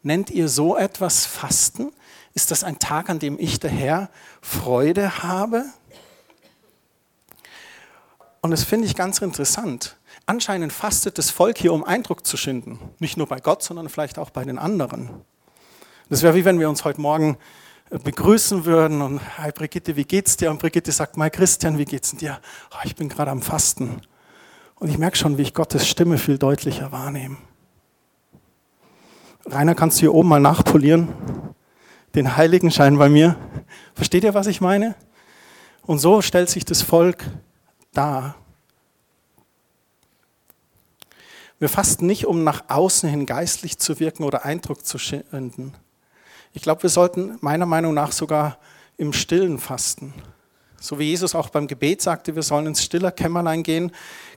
Nennt 0.02 0.30
ihr 0.30 0.49
so 0.49 0.76
etwas 0.76 1.26
Fasten? 1.26 1.92
Ist 2.33 2.50
das 2.50 2.64
ein 2.64 2.78
Tag, 2.78 3.11
an 3.11 3.18
dem 3.18 3.38
ich 3.38 3.61
der 3.61 3.71
Herr 3.71 4.11
Freude 4.40 5.23
habe? 5.23 5.64
Und 8.40 8.52
das 8.52 8.62
finde 8.62 8.87
ich 8.87 8.95
ganz 8.95 9.21
interessant. 9.21 9.95
Anscheinend 10.28 10.73
fastet 10.73 11.18
das 11.18 11.30
Volk 11.30 11.56
hier, 11.56 11.73
um 11.73 11.85
Eindruck 11.85 12.26
zu 12.26 12.37
schinden. 12.37 12.80
Nicht 12.99 13.16
nur 13.16 13.28
bei 13.28 13.38
Gott, 13.38 13.62
sondern 13.62 13.88
vielleicht 13.88 14.18
auch 14.18 14.30
bei 14.30 14.45
den 14.45 14.59
anderen. 14.59 15.11
Das 16.09 16.23
wäre 16.23 16.35
wie 16.35 16.45
wenn 16.45 16.59
wir 16.59 16.68
uns 16.68 16.85
heute 16.85 17.00
Morgen 17.00 17.38
äh, 17.90 17.99
begrüßen 17.99 18.64
würden 18.64 19.02
und, 19.02 19.21
hi 19.38 19.52
Brigitte, 19.52 19.95
wie 19.95 20.04
geht's 20.04 20.37
dir? 20.37 20.50
Und 20.50 20.59
Brigitte 20.59 20.90
sagt, 20.90 21.16
mein 21.16 21.30
Christian, 21.30 21.78
wie 21.78 21.85
geht's 21.85 22.11
dir? 22.16 22.40
Oh, 22.73 22.78
ich 22.85 22.97
bin 22.97 23.09
gerade 23.09 23.30
am 23.30 23.40
Fasten. 23.40 24.00
Und 24.75 24.88
ich 24.88 24.99
merke 24.99 25.16
schon, 25.16 25.38
wie 25.38 25.42
ich 25.42 25.54
Gottes 25.54 25.87
Stimme 25.87 26.18
viel 26.18 26.38
deutlicher 26.38 26.90
wahrnehme. 26.90 27.37
Rainer, 29.47 29.76
kannst 29.76 29.99
du 29.99 30.00
hier 30.00 30.14
oben 30.14 30.28
mal 30.28 30.40
nachpolieren? 30.40 31.09
Den 32.16 32.37
Heiligenschein 32.37 32.99
bei 32.99 33.09
mir. 33.09 33.37
Versteht 33.95 34.25
ihr, 34.25 34.35
was 34.35 34.49
ich 34.49 34.61
meine? 34.61 34.97
Und 35.83 35.99
so 36.00 36.21
stellt 36.21 36.50
sich 36.50 36.64
das 36.64 36.83
Volk 36.83 37.25
dar. 37.92 38.35
Wir 41.58 41.68
fasten 41.68 42.06
nicht, 42.06 42.26
um 42.26 42.44
nach 42.44 42.64
außen 42.68 43.08
hin 43.08 43.25
geistlich 43.25 43.78
zu 43.78 43.98
wirken 43.98 44.25
oder 44.25 44.44
Eindruck 44.44 44.84
zu 44.84 44.98
schinden. 44.98 45.72
Ich 46.52 46.62
glaube, 46.62 46.82
wir 46.82 46.90
sollten 46.90 47.38
meiner 47.40 47.66
Meinung 47.66 47.94
nach 47.94 48.12
sogar 48.12 48.58
im 48.98 49.12
Stillen 49.12 49.58
fasten. 49.58 50.12
So 50.78 50.98
wie 50.98 51.04
Jesus 51.04 51.34
auch 51.34 51.48
beim 51.48 51.66
Gebet 51.66 52.02
sagte, 52.02 52.34
wir 52.34 52.42
sollen 52.42 52.66
ins 52.66 52.82
stiller 52.82 53.10
Kämmerlein 53.10 53.62
gehen, 53.62 53.92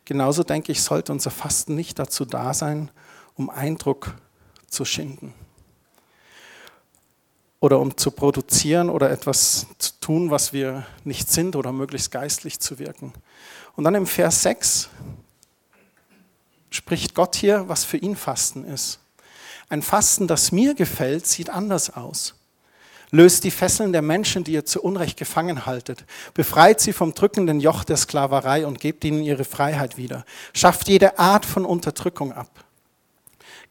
genauso 0.06 0.44
denke 0.44 0.72
ich, 0.72 0.82
sollte 0.82 1.12
unser 1.12 1.32
Fasten 1.32 1.76
nicht 1.76 2.00
dazu 2.00 2.24
da 2.26 2.54
sein, 2.54 2.90
um 3.36 3.50
Eindruck 3.50 4.16
zu 4.68 4.86
schinden. 4.86 5.34
Oder 7.60 7.80
um 7.80 7.98
zu 7.98 8.12
produzieren 8.12 8.90
oder 8.90 9.12
etwas 9.12 9.68
zu 9.78 9.92
tun, 10.00 10.32
was 10.32 10.54
wir 10.54 10.86
nicht 11.04 11.30
sind 11.30 11.58
oder 11.58 11.74
möglichst 11.74 12.12
geistlich 12.12 12.60
zu 12.62 12.80
wirken. 12.80 13.12
Und 13.76 13.84
dann 13.84 13.96
im 13.96 14.08
Vers 14.08 14.42
6, 14.44 14.90
spricht 16.70 17.16
Gott 17.16 17.36
hier, 17.36 17.68
was 17.68 17.84
für 17.84 17.98
ihn 17.98 18.16
Fasten 18.16 18.66
ist. 18.66 19.00
Ein 19.70 19.82
Fasten, 19.82 20.28
das 20.28 20.52
mir 20.52 20.74
gefällt, 20.74 21.28
sieht 21.28 21.50
anders 21.50 21.96
aus. 21.96 22.36
Löst 23.12 23.44
die 23.44 23.52
Fesseln 23.52 23.92
der 23.92 24.04
Menschen, 24.04 24.44
die 24.44 24.52
ihr 24.52 24.66
zu 24.66 24.84
Unrecht 24.84 25.18
gefangen 25.18 25.66
haltet. 25.66 26.06
Befreit 26.36 26.80
sie 26.80 26.94
vom 26.94 27.16
drückenden 27.16 27.60
Joch 27.60 27.84
der 27.84 27.98
Sklaverei 27.98 28.68
und 28.68 28.80
gebt 28.80 29.04
ihnen 29.04 29.24
ihre 29.24 29.46
Freiheit 29.46 29.98
wieder. 29.98 30.26
Schafft 30.54 30.88
jede 30.88 31.18
Art 31.18 31.46
von 31.46 31.66
Unterdrückung 31.66 32.34
ab. 32.34 32.66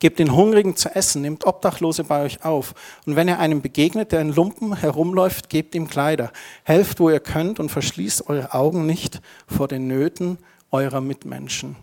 Gebt 0.01 0.19
den 0.19 0.35
Hungrigen 0.35 0.77
zu 0.77 0.95
essen, 0.95 1.23
nehmt 1.23 1.45
Obdachlose 1.45 2.05
bei 2.05 2.23
euch 2.23 2.45
auf. 2.45 2.75
Und 3.05 3.17
wenn 3.17 3.29
ihr 3.29 3.39
einem 3.39 3.63
begegnet, 3.63 4.13
der 4.13 4.21
in 4.21 4.33
Lumpen 4.33 4.77
herumläuft, 4.77 5.49
gebt 5.49 5.75
ihm 5.75 5.89
Kleider. 5.89 6.33
Helft, 6.65 7.01
wo 7.01 7.11
ihr 7.11 7.21
könnt 7.21 7.59
und 7.59 7.69
verschließt 7.69 8.29
eure 8.29 8.55
Augen 8.55 8.87
nicht 8.87 9.21
vor 9.49 9.67
den 9.67 9.89
Nöten 9.89 10.39
eurer 10.71 11.01
Mitmenschen. 11.01 11.77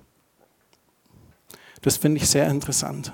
Das 1.85 1.97
finde 1.97 2.19
ich 2.19 2.27
sehr 2.27 2.47
interessant. 2.49 3.13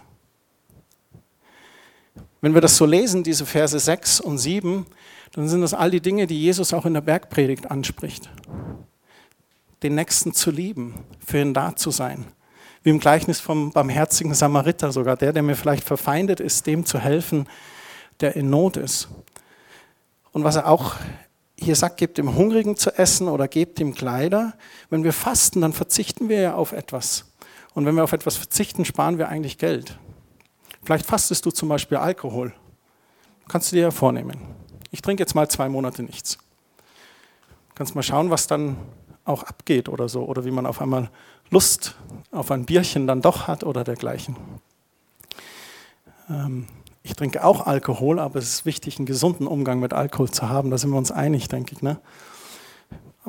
Wenn 2.39 2.53
wir 2.53 2.61
das 2.61 2.77
so 2.77 2.85
lesen, 2.85 3.21
diese 3.21 3.45
Verse 3.45 3.77
6 3.77 4.21
und 4.21 4.37
7, 4.37 4.85
dann 5.33 5.49
sind 5.49 5.59
das 5.59 5.73
all 5.73 5.91
die 5.91 5.99
Dinge, 5.99 6.25
die 6.25 6.41
Jesus 6.41 6.73
auch 6.73 6.85
in 6.85 6.93
der 6.93 7.01
Bergpredigt 7.01 7.69
anspricht. 7.69 8.29
Den 9.83 9.95
Nächsten 9.95 10.31
zu 10.31 10.51
lieben, 10.51 10.93
für 11.19 11.41
ihn 11.41 11.53
da 11.53 11.75
zu 11.75 11.91
sein. 11.91 12.27
Wie 12.81 12.91
im 12.91 13.01
Gleichnis 13.01 13.41
vom 13.41 13.73
barmherzigen 13.73 14.33
Samariter 14.33 14.93
sogar, 14.93 15.17
der, 15.17 15.33
der 15.33 15.43
mir 15.43 15.57
vielleicht 15.57 15.83
verfeindet 15.83 16.39
ist, 16.39 16.65
dem 16.65 16.85
zu 16.85 16.97
helfen, 16.97 17.49
der 18.21 18.37
in 18.37 18.49
Not 18.49 18.77
ist. 18.77 19.09
Und 20.31 20.45
was 20.45 20.55
er 20.55 20.69
auch 20.69 20.95
hier 21.59 21.75
sagt, 21.75 21.97
gebt 21.97 22.17
dem 22.17 22.35
Hungrigen 22.35 22.77
zu 22.77 22.97
essen 22.97 23.27
oder 23.27 23.49
gebt 23.49 23.81
ihm 23.81 23.93
Kleider. 23.93 24.53
Wenn 24.89 25.03
wir 25.03 25.11
fasten, 25.11 25.59
dann 25.59 25.73
verzichten 25.73 26.29
wir 26.29 26.39
ja 26.39 26.53
auf 26.53 26.71
etwas. 26.71 27.25
Und 27.73 27.85
wenn 27.85 27.95
wir 27.95 28.03
auf 28.03 28.13
etwas 28.13 28.35
verzichten, 28.35 28.85
sparen 28.85 29.17
wir 29.17 29.29
eigentlich 29.29 29.57
Geld. 29.57 29.97
Vielleicht 30.83 31.05
fastest 31.05 31.45
du 31.45 31.51
zum 31.51 31.69
Beispiel 31.69 31.97
Alkohol. 31.97 32.53
Kannst 33.47 33.71
du 33.71 33.75
dir 33.75 33.83
ja 33.83 33.91
vornehmen. 33.91 34.39
Ich 34.91 35.01
trinke 35.01 35.21
jetzt 35.21 35.35
mal 35.35 35.49
zwei 35.49 35.69
Monate 35.69 36.03
nichts. 36.03 36.37
Kannst 37.75 37.95
mal 37.95 38.03
schauen, 38.03 38.29
was 38.29 38.47
dann 38.47 38.77
auch 39.25 39.43
abgeht 39.43 39.89
oder 39.89 40.09
so. 40.09 40.23
Oder 40.23 40.45
wie 40.45 40.51
man 40.51 40.65
auf 40.65 40.81
einmal 40.81 41.09
Lust 41.49 41.95
auf 42.31 42.51
ein 42.51 42.65
Bierchen 42.65 43.07
dann 43.07 43.21
doch 43.21 43.47
hat 43.47 43.63
oder 43.63 43.83
dergleichen. 43.83 44.35
Ähm, 46.29 46.67
ich 47.03 47.15
trinke 47.15 47.43
auch 47.43 47.65
Alkohol, 47.65 48.19
aber 48.19 48.39
es 48.39 48.49
ist 48.49 48.65
wichtig, 48.65 48.97
einen 48.97 49.05
gesunden 49.05 49.47
Umgang 49.47 49.79
mit 49.79 49.93
Alkohol 49.93 50.29
zu 50.29 50.49
haben. 50.49 50.71
Da 50.71 50.77
sind 50.77 50.91
wir 50.91 50.97
uns 50.97 51.11
einig, 51.11 51.47
denke 51.47 51.73
ich. 51.73 51.81
Ne? 51.81 51.99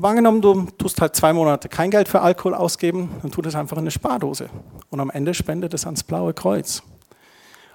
Aber 0.03 0.09
angenommen, 0.09 0.41
du 0.41 0.65
tust 0.79 1.01
halt 1.01 1.15
zwei 1.15 1.33
Monate 1.33 1.69
kein 1.69 1.93
Geld 1.93 2.09
für 2.09 2.23
Alkohol 2.23 2.57
ausgeben, 2.57 3.09
dann 3.23 3.31
tut 3.31 3.47
es 3.47 3.55
einfach 3.55 3.77
in 3.77 3.85
eine 3.85 3.93
Spardose. 3.93 4.51
Und 4.91 4.99
am 4.99 5.11
Ende 5.11 5.33
spendet 5.33 5.75
es 5.75 5.85
ans 5.85 6.03
Blaue 6.03 6.35
Kreuz. 6.35 6.83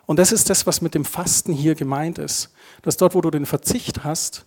Und 0.06 0.20
das 0.20 0.34
ist 0.34 0.50
das, 0.50 0.68
was 0.68 0.82
mit 0.82 0.94
dem 0.94 1.06
Fasten 1.06 1.54
hier 1.54 1.74
gemeint 1.74 2.18
ist. 2.18 2.54
Dass 2.82 2.98
dort, 2.98 3.16
wo 3.16 3.22
du 3.22 3.32
den 3.32 3.46
Verzicht 3.46 4.04
hast, 4.04 4.46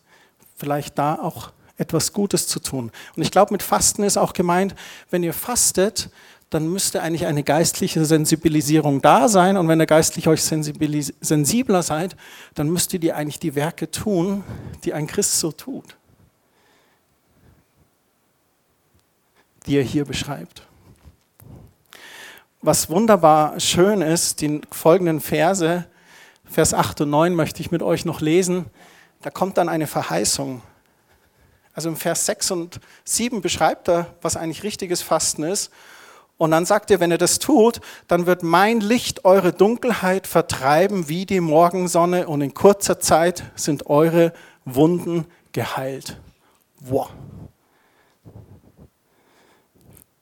vielleicht 0.58 0.99
da 0.99 1.14
auch 1.14 1.52
etwas 1.78 2.12
Gutes 2.12 2.46
zu 2.49 2.60
tun. 2.60 2.92
Und 3.16 3.22
ich 3.22 3.30
glaube, 3.30 3.54
mit 3.54 3.62
Fasten 3.62 4.02
ist 4.02 4.18
auch 4.18 4.34
gemeint, 4.34 4.75
wenn 5.08 5.22
ihr 5.22 5.32
fastet, 5.32 6.10
dann 6.50 6.68
müsste 6.68 7.00
eigentlich 7.00 7.25
eine 7.25 7.44
geistliche 7.44 8.04
Sensibilisierung 8.04 9.00
da 9.00 9.26
sein. 9.26 9.56
Und 9.56 9.68
wenn 9.68 9.80
ihr 9.80 9.87
geistlich 9.87 10.28
euch 10.28 10.42
sensibler 10.42 11.82
seid, 11.82 12.14
dann 12.54 12.68
müsst 12.68 12.92
ihr 12.92 13.16
eigentlich 13.16 13.38
die 13.38 13.54
Werke 13.54 13.90
tun, 13.90 14.44
die 14.84 14.92
ein 14.92 15.06
Christ 15.06 15.40
so 15.40 15.50
tut. 15.50 15.96
Die 19.67 19.76
er 19.76 19.83
hier 19.83 20.05
beschreibt. 20.05 20.62
Was 22.62 22.90
wunderbar 22.90 23.59
schön 23.59 24.02
ist, 24.02 24.40
die 24.40 24.61
folgenden 24.71 25.21
Verse, 25.21 25.87
Vers 26.45 26.75
8 26.75 27.02
und 27.02 27.11
9 27.11 27.35
möchte 27.35 27.61
ich 27.61 27.71
mit 27.71 27.83
euch 27.83 28.05
noch 28.05 28.21
lesen. 28.21 28.67
Da 29.23 29.31
kommt 29.31 29.57
dann 29.57 29.69
eine 29.69 29.87
Verheißung. 29.87 30.62
Also 31.75 31.88
im 31.88 31.97
Vers 31.97 32.26
6 32.26 32.50
und 32.50 32.81
7 33.05 33.40
beschreibt 33.40 33.88
er, 33.88 34.14
was 34.21 34.37
eigentlich 34.37 34.64
richtiges 34.64 35.00
Fasten 35.00 35.45
ist. 35.45 35.71
Und 36.37 36.50
dann 36.50 36.67
sagt 36.67 36.90
er, 36.90 37.00
wenn 37.00 37.11
ihr 37.11 37.19
das 37.19 37.38
tut, 37.38 37.81
dann 38.09 38.26
wird 38.26 38.43
mein 38.43 38.81
Licht 38.81 39.25
eure 39.25 39.52
Dunkelheit 39.52 40.26
vertreiben 40.26 41.09
wie 41.09 41.26
die 41.26 41.40
Morgensonne 41.40 42.26
und 42.26 42.40
in 42.40 42.55
kurzer 42.55 42.99
Zeit 42.99 43.45
sind 43.55 43.87
eure 43.87 44.33
Wunden 44.64 45.26
geheilt. 45.52 46.19
Wow. 46.81 47.11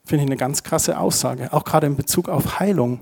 Finde 0.09 0.25
ich 0.25 0.31
eine 0.31 0.39
ganz 0.39 0.63
krasse 0.63 0.99
Aussage, 0.99 1.53
auch 1.53 1.65
gerade 1.65 1.87
in 1.87 1.95
Bezug 1.95 2.31
auf 2.31 2.61
Heilung. 2.61 3.01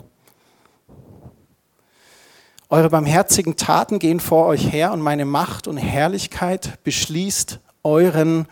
Eure 2.69 2.91
barmherzigen 2.91 3.55
Taten 3.55 4.01
gehen 4.01 4.19
vor 4.19 4.47
euch 4.47 4.73
her 4.73 4.93
und 4.93 5.01
meine 5.03 5.25
Macht 5.25 5.69
und 5.69 5.77
Herrlichkeit 5.77 6.83
beschließt 6.83 7.61
euren 7.85 8.49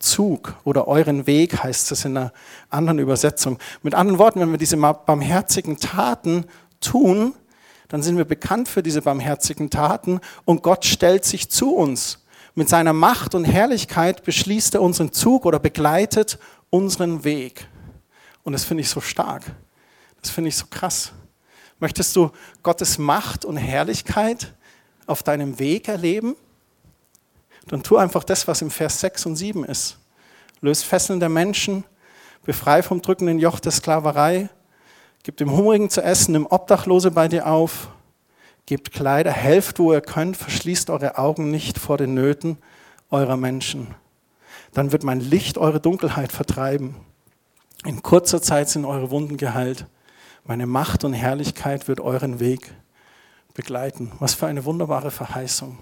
Zug 0.00 0.56
oder 0.64 0.88
euren 0.88 1.28
Weg, 1.28 1.62
heißt 1.62 1.92
es 1.92 2.04
in 2.04 2.16
einer 2.16 2.32
anderen 2.70 2.98
Übersetzung. 2.98 3.60
Mit 3.84 3.94
anderen 3.94 4.18
Worten, 4.18 4.40
wenn 4.40 4.50
wir 4.50 4.58
diese 4.58 4.78
barmherzigen 4.78 5.76
Taten 5.76 6.46
tun, 6.80 7.34
dann 7.86 8.02
sind 8.02 8.16
wir 8.16 8.24
bekannt 8.24 8.66
für 8.66 8.82
diese 8.82 9.02
barmherzigen 9.02 9.70
Taten 9.70 10.18
und 10.44 10.64
Gott 10.64 10.84
stellt 10.86 11.24
sich 11.24 11.50
zu 11.50 11.76
uns. 11.76 12.24
Mit 12.56 12.68
seiner 12.68 12.94
Macht 12.94 13.36
und 13.36 13.44
Herrlichkeit 13.44 14.24
beschließt 14.24 14.74
er 14.74 14.82
unseren 14.82 15.12
Zug 15.12 15.46
oder 15.46 15.60
begleitet 15.60 16.40
unseren 16.68 17.22
Weg. 17.22 17.68
Und 18.44 18.52
das 18.52 18.64
finde 18.64 18.82
ich 18.82 18.88
so 18.88 19.00
stark. 19.00 19.44
Das 20.20 20.30
finde 20.30 20.48
ich 20.48 20.56
so 20.56 20.66
krass. 20.68 21.12
Möchtest 21.78 22.14
du 22.14 22.30
Gottes 22.62 22.98
Macht 22.98 23.44
und 23.44 23.56
Herrlichkeit 23.56 24.54
auf 25.06 25.22
deinem 25.22 25.58
Weg 25.58 25.88
erleben? 25.88 26.36
Dann 27.66 27.82
tu 27.82 27.96
einfach 27.96 28.24
das, 28.24 28.46
was 28.48 28.62
im 28.62 28.70
Vers 28.70 29.00
6 29.00 29.26
und 29.26 29.36
7 29.36 29.64
ist. 29.64 29.98
Löse 30.60 30.84
Fesseln 30.84 31.20
der 31.20 31.28
Menschen, 31.28 31.84
befreie 32.44 32.82
vom 32.82 33.02
drückenden 33.02 33.38
Joch 33.38 33.60
der 33.60 33.72
Sklaverei, 33.72 34.48
gib 35.22 35.36
dem 35.36 35.52
Hungrigen 35.52 35.90
zu 35.90 36.02
essen, 36.02 36.32
nimm 36.32 36.46
Obdachlose 36.46 37.10
bei 37.10 37.28
dir 37.28 37.46
auf, 37.46 37.88
gebt 38.66 38.92
Kleider, 38.92 39.32
helft, 39.32 39.78
wo 39.78 39.92
ihr 39.92 40.00
könnt, 40.00 40.36
verschließt 40.36 40.90
eure 40.90 41.18
Augen 41.18 41.50
nicht 41.50 41.78
vor 41.78 41.98
den 41.98 42.14
Nöten 42.14 42.58
eurer 43.10 43.36
Menschen. 43.36 43.94
Dann 44.72 44.92
wird 44.92 45.02
mein 45.02 45.20
Licht 45.20 45.58
eure 45.58 45.80
Dunkelheit 45.80 46.32
vertreiben. 46.32 46.96
In 47.84 48.00
kurzer 48.00 48.40
Zeit 48.40 48.68
sind 48.68 48.84
eure 48.84 49.10
Wunden 49.10 49.36
geheilt. 49.36 49.86
Meine 50.44 50.66
Macht 50.66 51.02
und 51.02 51.14
Herrlichkeit 51.14 51.88
wird 51.88 52.00
euren 52.00 52.38
Weg 52.38 52.72
begleiten. 53.54 54.12
Was 54.20 54.34
für 54.34 54.46
eine 54.46 54.64
wunderbare 54.64 55.10
Verheißung. 55.10 55.78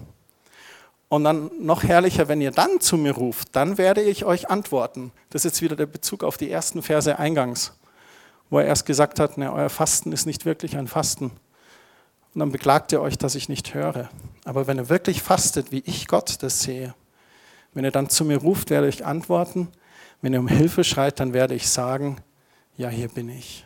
Und 1.10 1.24
dann 1.24 1.50
noch 1.60 1.82
herrlicher, 1.82 2.28
wenn 2.28 2.40
ihr 2.40 2.52
dann 2.52 2.80
zu 2.80 2.96
mir 2.96 3.12
ruft, 3.12 3.54
dann 3.54 3.76
werde 3.76 4.00
ich 4.00 4.24
euch 4.24 4.48
antworten. 4.48 5.12
Das 5.28 5.44
ist 5.44 5.52
jetzt 5.52 5.62
wieder 5.62 5.76
der 5.76 5.86
Bezug 5.86 6.24
auf 6.24 6.38
die 6.38 6.50
ersten 6.50 6.82
Verse 6.82 7.18
eingangs, 7.18 7.72
wo 8.48 8.60
er 8.60 8.66
erst 8.66 8.86
gesagt 8.86 9.20
hat, 9.20 9.36
ne, 9.36 9.52
euer 9.52 9.68
Fasten 9.68 10.12
ist 10.12 10.24
nicht 10.24 10.46
wirklich 10.46 10.78
ein 10.78 10.88
Fasten. 10.88 11.32
Und 12.32 12.38
dann 12.38 12.52
beklagt 12.52 12.92
ihr 12.92 13.02
euch, 13.02 13.18
dass 13.18 13.34
ich 13.34 13.48
nicht 13.48 13.74
höre. 13.74 14.08
Aber 14.44 14.66
wenn 14.66 14.78
ihr 14.78 14.88
wirklich 14.88 15.20
fastet, 15.20 15.72
wie 15.72 15.82
ich 15.84 16.06
Gott 16.06 16.42
das 16.42 16.62
sehe, 16.62 16.94
wenn 17.74 17.84
ihr 17.84 17.90
dann 17.90 18.08
zu 18.08 18.24
mir 18.24 18.38
ruft, 18.38 18.70
werde 18.70 18.88
ich 18.88 19.04
antworten. 19.04 19.68
Wenn 20.22 20.32
ihr 20.32 20.40
um 20.40 20.48
Hilfe 20.48 20.84
schreit, 20.84 21.20
dann 21.20 21.32
werde 21.32 21.54
ich 21.54 21.68
sagen, 21.68 22.18
ja, 22.76 22.88
hier 22.88 23.08
bin 23.08 23.28
ich. 23.28 23.64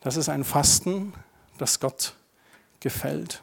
Das 0.00 0.16
ist 0.16 0.28
ein 0.28 0.44
Fasten, 0.44 1.12
das 1.58 1.80
Gott 1.80 2.14
gefällt. 2.80 3.42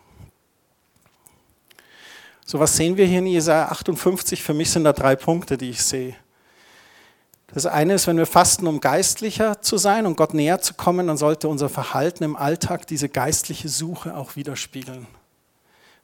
So 2.45 2.59
was 2.59 2.77
sehen 2.77 2.95
wir 2.95 3.05
hier 3.05 3.19
in 3.19 3.27
Jesaja 3.27 3.69
58. 3.69 4.43
Für 4.43 4.53
mich 4.53 4.69
sind 4.69 4.83
da 4.83 4.93
drei 4.93 5.15
Punkte, 5.15 5.57
die 5.57 5.71
ich 5.71 5.83
sehe. 5.83 6.15
Das 7.47 7.65
eine 7.65 7.93
ist, 7.93 8.05
wenn 8.07 8.17
wir 8.17 8.25
fasten, 8.25 8.67
um 8.67 8.81
geistlicher 8.81 9.61
zu 9.61 9.77
sein 9.77 10.05
und 10.05 10.17
Gott 10.17 10.33
näher 10.33 10.61
zu 10.61 10.73
kommen, 10.73 11.07
dann 11.07 11.17
sollte 11.17 11.47
unser 11.47 11.69
Verhalten 11.69 12.23
im 12.23 12.35
Alltag 12.35 12.85
diese 12.87 13.09
geistliche 13.09 13.69
Suche 13.69 14.15
auch 14.15 14.35
widerspiegeln. 14.35 15.07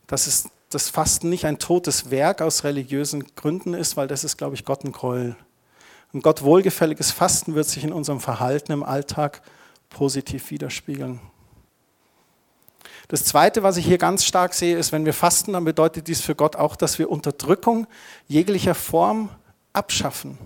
Dass 0.08 0.28
es, 0.28 0.50
das 0.70 0.90
Fasten 0.90 1.30
nicht 1.30 1.46
ein 1.46 1.60
totes 1.60 2.10
Werk 2.10 2.42
aus 2.42 2.64
religiösen 2.64 3.36
Gründen 3.36 3.74
ist, 3.74 3.98
weil 3.98 4.08
das 4.08 4.24
ist, 4.24 4.38
glaube 4.38 4.56
ich, 4.56 4.66
Gott 4.66 4.84
ein 4.84 4.94
Gräuel. 4.94 5.36
Und 6.14 6.24
Gott 6.24 6.42
wohlgefälliges 6.44 7.12
Fasten 7.12 7.56
wird 7.56 7.68
sich 7.68 7.84
in 7.84 7.94
unserem 7.94 8.20
Verhalten 8.20 8.72
im 8.72 8.84
Alltag 8.84 9.42
positiv 9.90 10.52
widerspiegeln. 10.52 11.20
Das 13.08 13.26
Zweite, 13.26 13.62
was 13.64 13.78
ich 13.78 13.86
hier 13.86 13.98
ganz 13.98 14.24
stark 14.24 14.54
sehe, 14.54 14.78
ist, 14.78 14.92
wenn 14.92 15.06
wir 15.06 15.14
fasten, 15.14 15.54
dann 15.54 15.66
bedeutet 15.66 16.08
dies 16.08 16.22
für 16.22 16.36
Gott 16.36 16.56
auch, 16.56 16.76
dass 16.76 16.98
wir 16.98 17.10
Unterdrückung 17.10 17.88
jeglicher 18.28 18.76
Form 18.76 19.30
abschaffen. 19.74 20.38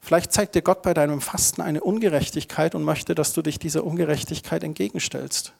Vielleicht 0.00 0.32
zeigt 0.32 0.54
dir 0.54 0.62
Gott 0.62 0.82
bei 0.82 0.94
deinem 0.94 1.20
Fasten 1.20 1.60
eine 1.60 1.82
Ungerechtigkeit 1.82 2.74
und 2.74 2.82
möchte, 2.82 3.14
dass 3.14 3.34
du 3.34 3.42
dich 3.42 3.58
dieser 3.58 3.84
Ungerechtigkeit 3.84 4.64
entgegenstellst. 4.64 5.52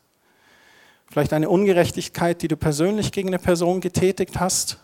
Vielleicht 1.10 1.32
eine 1.34 1.50
Ungerechtigkeit, 1.50 2.40
die 2.42 2.48
du 2.48 2.56
persönlich 2.56 3.12
gegen 3.12 3.28
eine 3.28 3.38
Person 3.38 3.80
getätigt 3.80 4.40
hast, 4.40 4.78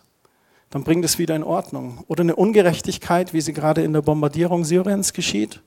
dann 0.70 0.84
bring 0.84 1.02
das 1.02 1.18
wieder 1.18 1.34
in 1.34 1.44
Ordnung. 1.44 2.04
Oder 2.08 2.22
eine 2.22 2.36
Ungerechtigkeit, 2.36 3.32
wie 3.32 3.40
sie 3.40 3.52
gerade 3.52 3.82
in 3.82 3.92
der 3.92 4.02
Bombardierung 4.02 4.64
Syriens 4.64 5.12
geschieht. 5.12 5.62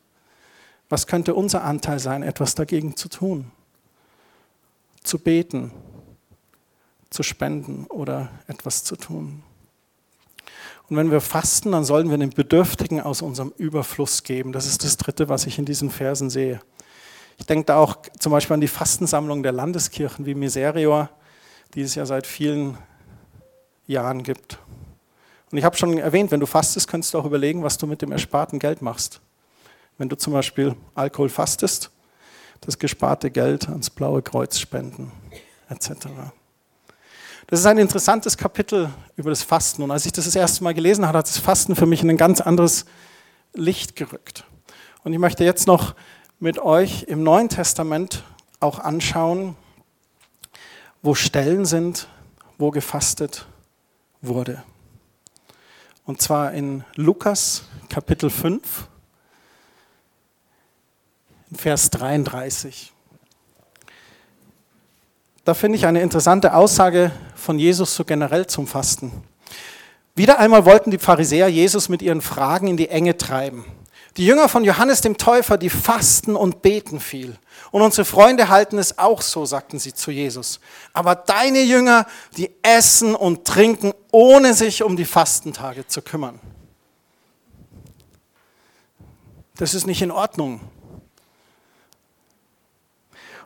Was 0.90 1.08
könnte 1.08 1.34
unser 1.34 1.64
Anteil 1.64 2.00
sein, 2.00 2.24
etwas 2.24 2.56
dagegen 2.56 2.96
zu 2.96 3.10
tun? 3.10 3.52
zu 5.04 5.20
beten, 5.20 5.72
zu 7.10 7.24
spenden 7.24 7.86
oder 7.88 8.30
etwas 8.48 8.84
zu 8.84 8.96
tun. 8.96 9.44
Und 10.90 10.98
wenn 10.98 11.12
wir 11.12 11.22
fasten, 11.22 11.72
dann 11.72 11.86
sollen 11.86 12.10
wir 12.10 12.18
den 12.18 12.32
Bedürftigen 12.32 13.02
aus 13.02 13.22
unserem 13.22 13.54
Überfluss 13.58 14.24
geben. 14.24 14.52
Das 14.52 14.66
ist 14.66 14.84
das 14.84 14.98
Dritte, 14.98 15.30
was 15.30 15.46
ich 15.46 15.58
in 15.58 15.66
diesen 15.66 15.90
Versen 15.90 16.30
sehe. 16.30 16.60
Ich 17.38 17.46
denke 17.46 17.66
da 17.66 17.78
auch 17.78 17.98
zum 18.20 18.32
Beispiel 18.32 18.56
an 18.56 18.62
die 18.62 18.68
Fastensammlung 18.68 19.42
der 19.42 19.54
Landeskirchen 19.54 20.26
wie 20.26 20.36
Miserior, 20.36 21.10
die 21.74 21.82
es 21.82 21.96
ja 21.96 22.06
seit 22.06 22.28
vielen 22.28 22.78
Jahren 23.88 24.24
gibt. 24.24 24.60
Und 25.52 25.58
ich 25.58 25.64
habe 25.64 25.76
schon 25.76 25.98
erwähnt, 25.98 26.32
wenn 26.32 26.40
du 26.40 26.46
fastest, 26.46 26.88
könntest 26.88 27.14
du 27.14 27.20
auch 27.20 27.26
überlegen, 27.26 27.64
was 27.64 27.78
du 27.78 27.86
mit 27.86 28.02
dem 28.02 28.12
ersparten 28.12 28.58
Geld 28.58 28.82
machst. 28.82 29.20
Wenn 29.98 30.08
du 30.08 30.16
zum 30.16 30.34
Beispiel 30.34 30.76
Alkohol 30.96 31.30
fastest, 31.30 31.92
das 32.62 32.80
gesparte 32.80 33.30
Geld 33.32 33.68
ans 33.68 33.90
Blaue 33.90 34.22
Kreuz 34.22 34.60
spenden, 34.60 35.12
etc. 35.70 36.08
Das 37.48 37.60
ist 37.60 37.66
ein 37.66 37.80
interessantes 37.80 38.38
Kapitel 38.38 38.90
über 39.18 39.30
das 39.30 39.44
Fasten. 39.44 39.84
Und 39.84 39.92
als 39.92 40.06
ich 40.06 40.14
das 40.14 40.26
das 40.26 40.36
erste 40.36 40.64
Mal 40.64 40.74
gelesen 40.74 41.06
habe, 41.06 41.18
hat 41.18 41.28
das 41.28 41.38
Fasten 41.38 41.76
für 41.76 41.86
mich 41.86 42.02
in 42.02 42.10
ein 42.10 42.18
ganz 42.18 42.40
anderes 42.40 42.86
Licht 43.54 43.98
gerückt. 43.98 44.46
Und 45.04 45.12
ich 45.12 45.20
möchte 45.20 45.44
jetzt 45.44 45.68
noch 45.68 45.96
mit 46.40 46.60
euch 46.60 47.04
im 47.04 47.24
Neuen 47.24 47.50
Testament 47.50 48.24
auch 48.62 48.80
anschauen, 48.80 49.56
wo 51.02 51.14
Stellen 51.14 51.66
sind, 51.66 52.08
wo 52.58 52.72
gefastet 52.72 53.48
wurde. 54.22 54.64
Und 56.12 56.22
zwar 56.22 56.52
in 56.52 56.84
Lukas 56.96 57.64
Kapitel 57.88 58.30
5, 58.30 58.62
Vers 61.54 61.90
33. 61.90 62.92
Da 65.46 65.54
finde 65.54 65.78
ich 65.78 65.86
eine 65.86 66.02
interessante 66.02 66.54
Aussage 66.54 67.14
von 67.34 67.58
Jesus 67.58 67.96
so 67.96 68.04
generell 68.04 68.46
zum 68.46 68.68
Fasten. 68.68 69.24
Wieder 70.14 70.38
einmal 70.38 70.66
wollten 70.66 70.92
die 70.92 71.00
Pharisäer 71.00 71.48
Jesus 71.48 71.88
mit 71.88 72.02
ihren 72.02 72.22
Fragen 72.22 72.68
in 72.68 72.76
die 72.76 72.90
Enge 72.90 73.16
treiben. 73.16 73.64
Die 74.18 74.26
Jünger 74.26 74.50
von 74.50 74.66
Johannes 74.66 75.00
dem 75.02 75.18
Täufer, 75.18 75.58
die 75.58 75.70
fasten 75.70 76.36
und 76.36 76.62
beten 76.62 77.00
viel. 77.00 77.38
Und 77.72 77.82
unsere 77.82 78.04
Freunde 78.04 78.50
halten 78.50 78.78
es 78.78 78.98
auch 78.98 79.22
so, 79.22 79.46
sagten 79.46 79.80
sie 79.80 79.94
zu 79.94 80.12
Jesus. 80.12 80.60
Aber 80.92 81.16
deine 81.16 81.62
Jünger, 81.62 82.06
die 82.36 82.52
essen 82.62 83.16
und 83.16 83.46
trinken, 83.46 83.94
ohne 84.12 84.54
sich 84.54 84.84
um 84.84 84.98
die 84.98 85.06
Fastentage 85.06 85.88
zu 85.88 86.02
kümmern. 86.02 86.40
Das 89.56 89.74
ist 89.74 89.88
nicht 89.88 90.02
in 90.02 90.12
Ordnung. 90.12 90.60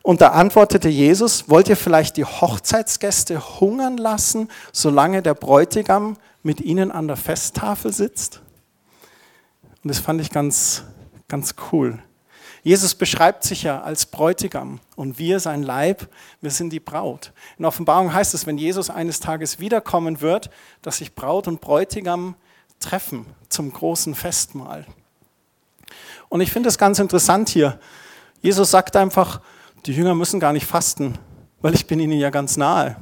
Und 0.01 0.21
da 0.21 0.29
antwortete 0.29 0.89
Jesus, 0.89 1.49
wollt 1.49 1.67
ihr 1.67 1.77
vielleicht 1.77 2.17
die 2.17 2.25
Hochzeitsgäste 2.25 3.59
hungern 3.59 3.97
lassen, 3.97 4.49
solange 4.71 5.21
der 5.21 5.33
Bräutigam 5.33 6.17
mit 6.41 6.61
ihnen 6.61 6.91
an 6.91 7.07
der 7.07 7.17
Festtafel 7.17 7.91
sitzt? 7.91 8.41
Und 9.85 9.89
das 9.89 9.99
fand 9.99 10.19
ich 10.19 10.31
ganz, 10.31 10.83
ganz 11.27 11.53
cool. 11.71 12.01
Jesus 12.63 12.95
beschreibt 12.95 13.43
sich 13.43 13.61
ja 13.61 13.83
als 13.83 14.07
Bräutigam 14.07 14.79
und 14.95 15.19
wir, 15.19 15.39
sein 15.39 15.61
Leib, 15.61 16.09
wir 16.41 16.49
sind 16.49 16.71
die 16.73 16.79
Braut. 16.79 17.33
In 17.59 17.65
Offenbarung 17.65 18.11
heißt 18.11 18.33
es, 18.33 18.47
wenn 18.47 18.57
Jesus 18.57 18.89
eines 18.89 19.19
Tages 19.19 19.59
wiederkommen 19.59 20.21
wird, 20.21 20.49
dass 20.81 20.97
sich 20.97 21.13
Braut 21.13 21.47
und 21.47 21.61
Bräutigam 21.61 22.33
treffen 22.79 23.27
zum 23.47 23.71
großen 23.71 24.15
Festmahl. 24.15 24.87
Und 26.29 26.41
ich 26.41 26.51
finde 26.51 26.69
es 26.69 26.79
ganz 26.79 26.97
interessant 26.97 27.49
hier. 27.49 27.79
Jesus 28.41 28.71
sagt 28.71 28.95
einfach, 28.95 29.39
die 29.85 29.93
Jünger 29.93 30.15
müssen 30.15 30.39
gar 30.39 30.53
nicht 30.53 30.65
fasten, 30.65 31.19
weil 31.61 31.75
ich 31.75 31.85
bin 31.85 31.99
ihnen 31.99 32.17
ja 32.17 32.31
ganz 32.31 32.57
nahe. 32.57 32.95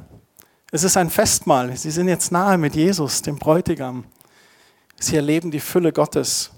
Es 0.70 0.82
ist 0.82 0.98
ein 0.98 1.08
Festmahl. 1.08 1.74
Sie 1.78 1.90
sind 1.90 2.08
jetzt 2.08 2.30
nahe 2.30 2.58
mit 2.58 2.76
Jesus, 2.76 3.22
dem 3.22 3.38
Bräutigam. 3.38 4.04
Sie 5.00 5.16
erleben 5.16 5.50
die 5.50 5.60
Fülle 5.60 5.90
Gottes. 5.90 6.50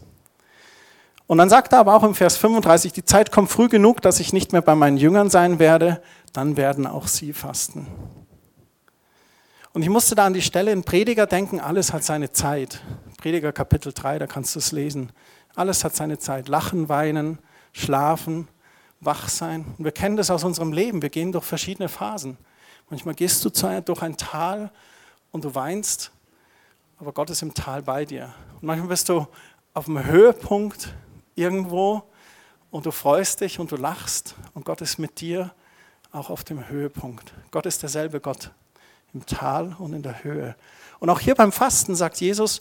Und 1.26 1.38
dann 1.38 1.48
sagt 1.48 1.72
er 1.72 1.80
aber 1.80 1.94
auch 1.94 2.04
im 2.04 2.14
Vers 2.14 2.36
35, 2.36 2.92
die 2.92 3.04
Zeit 3.04 3.32
kommt 3.32 3.50
früh 3.50 3.68
genug, 3.68 4.00
dass 4.00 4.20
ich 4.20 4.32
nicht 4.32 4.52
mehr 4.52 4.62
bei 4.62 4.74
meinen 4.76 4.96
Jüngern 4.96 5.28
sein 5.28 5.58
werde, 5.58 6.00
dann 6.32 6.56
werden 6.56 6.86
auch 6.86 7.08
sie 7.08 7.32
fasten. 7.32 7.86
Und 9.72 9.82
ich 9.82 9.88
musste 9.88 10.14
da 10.14 10.24
an 10.24 10.34
die 10.34 10.42
Stelle 10.42 10.72
in 10.72 10.84
Prediger 10.84 11.26
denken, 11.26 11.60
alles 11.60 11.92
hat 11.92 12.04
seine 12.04 12.32
Zeit. 12.32 12.80
Prediger 13.18 13.52
Kapitel 13.52 13.92
3, 13.92 14.20
da 14.20 14.26
kannst 14.26 14.54
du 14.54 14.58
es 14.58 14.72
lesen. 14.72 15.10
Alles 15.54 15.84
hat 15.84 15.94
seine 15.94 16.18
Zeit. 16.18 16.48
Lachen, 16.48 16.88
weinen, 16.88 17.38
schlafen, 17.72 18.48
wach 19.00 19.28
sein. 19.28 19.66
Und 19.76 19.84
wir 19.84 19.92
kennen 19.92 20.16
das 20.16 20.30
aus 20.30 20.44
unserem 20.44 20.72
Leben. 20.72 21.02
Wir 21.02 21.10
gehen 21.10 21.32
durch 21.32 21.44
verschiedene 21.44 21.88
Phasen. 21.88 22.38
Manchmal 22.88 23.14
gehst 23.14 23.44
du 23.44 23.50
durch 23.50 24.00
ein 24.00 24.16
Tal 24.16 24.70
und 25.32 25.44
du 25.44 25.54
weinst, 25.54 26.12
aber 26.98 27.12
Gott 27.12 27.28
ist 27.30 27.42
im 27.42 27.52
Tal 27.52 27.82
bei 27.82 28.04
dir. 28.04 28.32
Und 28.54 28.62
manchmal 28.62 28.88
bist 28.88 29.08
du 29.08 29.26
auf 29.74 29.86
dem 29.86 30.02
Höhepunkt 30.02 30.94
irgendwo 31.36 32.02
und 32.72 32.86
du 32.86 32.90
freust 32.90 33.40
dich 33.40 33.60
und 33.60 33.70
du 33.70 33.76
lachst 33.76 34.34
und 34.54 34.64
Gott 34.64 34.80
ist 34.80 34.98
mit 34.98 35.20
dir 35.20 35.54
auch 36.10 36.30
auf 36.30 36.42
dem 36.42 36.68
Höhepunkt. 36.68 37.32
Gott 37.52 37.66
ist 37.66 37.82
derselbe 37.82 38.20
Gott 38.20 38.50
im 39.14 39.24
Tal 39.24 39.76
und 39.78 39.92
in 39.92 40.02
der 40.02 40.24
Höhe. 40.24 40.56
Und 40.98 41.10
auch 41.10 41.20
hier 41.20 41.34
beim 41.34 41.52
Fasten 41.52 41.94
sagt 41.94 42.20
Jesus, 42.20 42.60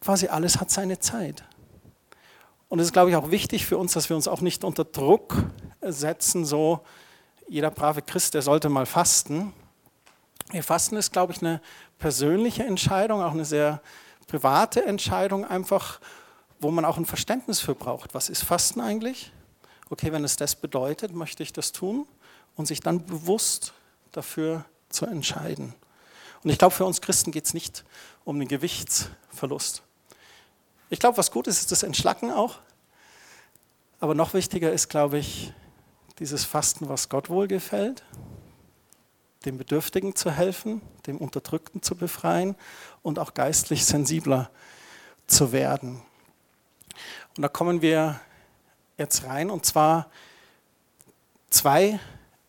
quasi 0.00 0.28
alles 0.28 0.60
hat 0.60 0.70
seine 0.70 0.98
Zeit. 0.98 1.44
Und 2.68 2.78
es 2.78 2.86
ist, 2.86 2.92
glaube 2.92 3.10
ich, 3.10 3.16
auch 3.16 3.30
wichtig 3.30 3.66
für 3.66 3.78
uns, 3.78 3.92
dass 3.92 4.08
wir 4.08 4.16
uns 4.16 4.28
auch 4.28 4.40
nicht 4.40 4.62
unter 4.62 4.84
Druck 4.84 5.36
setzen, 5.80 6.44
so 6.44 6.80
jeder 7.48 7.70
brave 7.70 8.02
Christ, 8.02 8.34
der 8.34 8.42
sollte 8.42 8.68
mal 8.68 8.86
fasten. 8.86 9.52
Wir 10.52 10.62
fasten 10.62 10.96
ist, 10.96 11.12
glaube 11.12 11.32
ich, 11.32 11.42
eine 11.42 11.60
persönliche 11.98 12.64
Entscheidung, 12.64 13.22
auch 13.22 13.32
eine 13.32 13.44
sehr 13.44 13.82
private 14.28 14.84
Entscheidung, 14.84 15.44
einfach, 15.44 16.00
wo 16.60 16.70
man 16.70 16.84
auch 16.84 16.98
ein 16.98 17.06
Verständnis 17.06 17.60
für 17.60 17.74
braucht. 17.74 18.14
Was 18.14 18.28
ist 18.28 18.44
Fasten 18.44 18.80
eigentlich? 18.80 19.32
Okay, 19.88 20.12
wenn 20.12 20.24
es 20.24 20.36
das 20.36 20.54
bedeutet, 20.54 21.12
möchte 21.14 21.42
ich 21.42 21.52
das 21.52 21.72
tun 21.72 22.06
und 22.54 22.66
sich 22.66 22.80
dann 22.80 23.04
bewusst 23.06 23.72
dafür 24.12 24.64
zu 24.88 25.06
entscheiden. 25.06 25.74
Und 26.44 26.50
ich 26.50 26.58
glaube, 26.58 26.74
für 26.74 26.84
uns 26.84 27.00
Christen 27.00 27.32
geht 27.32 27.46
es 27.46 27.54
nicht 27.54 27.84
um 28.24 28.38
den 28.38 28.48
Gewichtsverlust. 28.48 29.82
Ich 30.90 30.98
glaube, 30.98 31.18
was 31.18 31.30
gut 31.30 31.46
ist, 31.46 31.60
ist 31.60 31.72
das 31.72 31.82
Entschlacken 31.82 32.30
auch. 32.30 32.58
Aber 34.00 34.14
noch 34.14 34.34
wichtiger 34.34 34.72
ist, 34.72 34.88
glaube 34.88 35.18
ich, 35.18 35.52
dieses 36.18 36.44
Fasten, 36.44 36.88
was 36.88 37.08
Gott 37.08 37.30
wohlgefällt, 37.30 38.04
dem 39.44 39.58
Bedürftigen 39.58 40.14
zu 40.14 40.30
helfen, 40.30 40.82
dem 41.06 41.18
Unterdrückten 41.18 41.82
zu 41.82 41.94
befreien 41.94 42.56
und 43.02 43.18
auch 43.18 43.34
geistlich 43.34 43.84
sensibler 43.84 44.50
zu 45.26 45.52
werden. 45.52 46.02
Und 47.36 47.42
da 47.42 47.48
kommen 47.48 47.82
wir 47.82 48.20
jetzt 48.96 49.24
rein, 49.24 49.50
und 49.50 49.64
zwar 49.64 50.10
zwei 51.48 51.98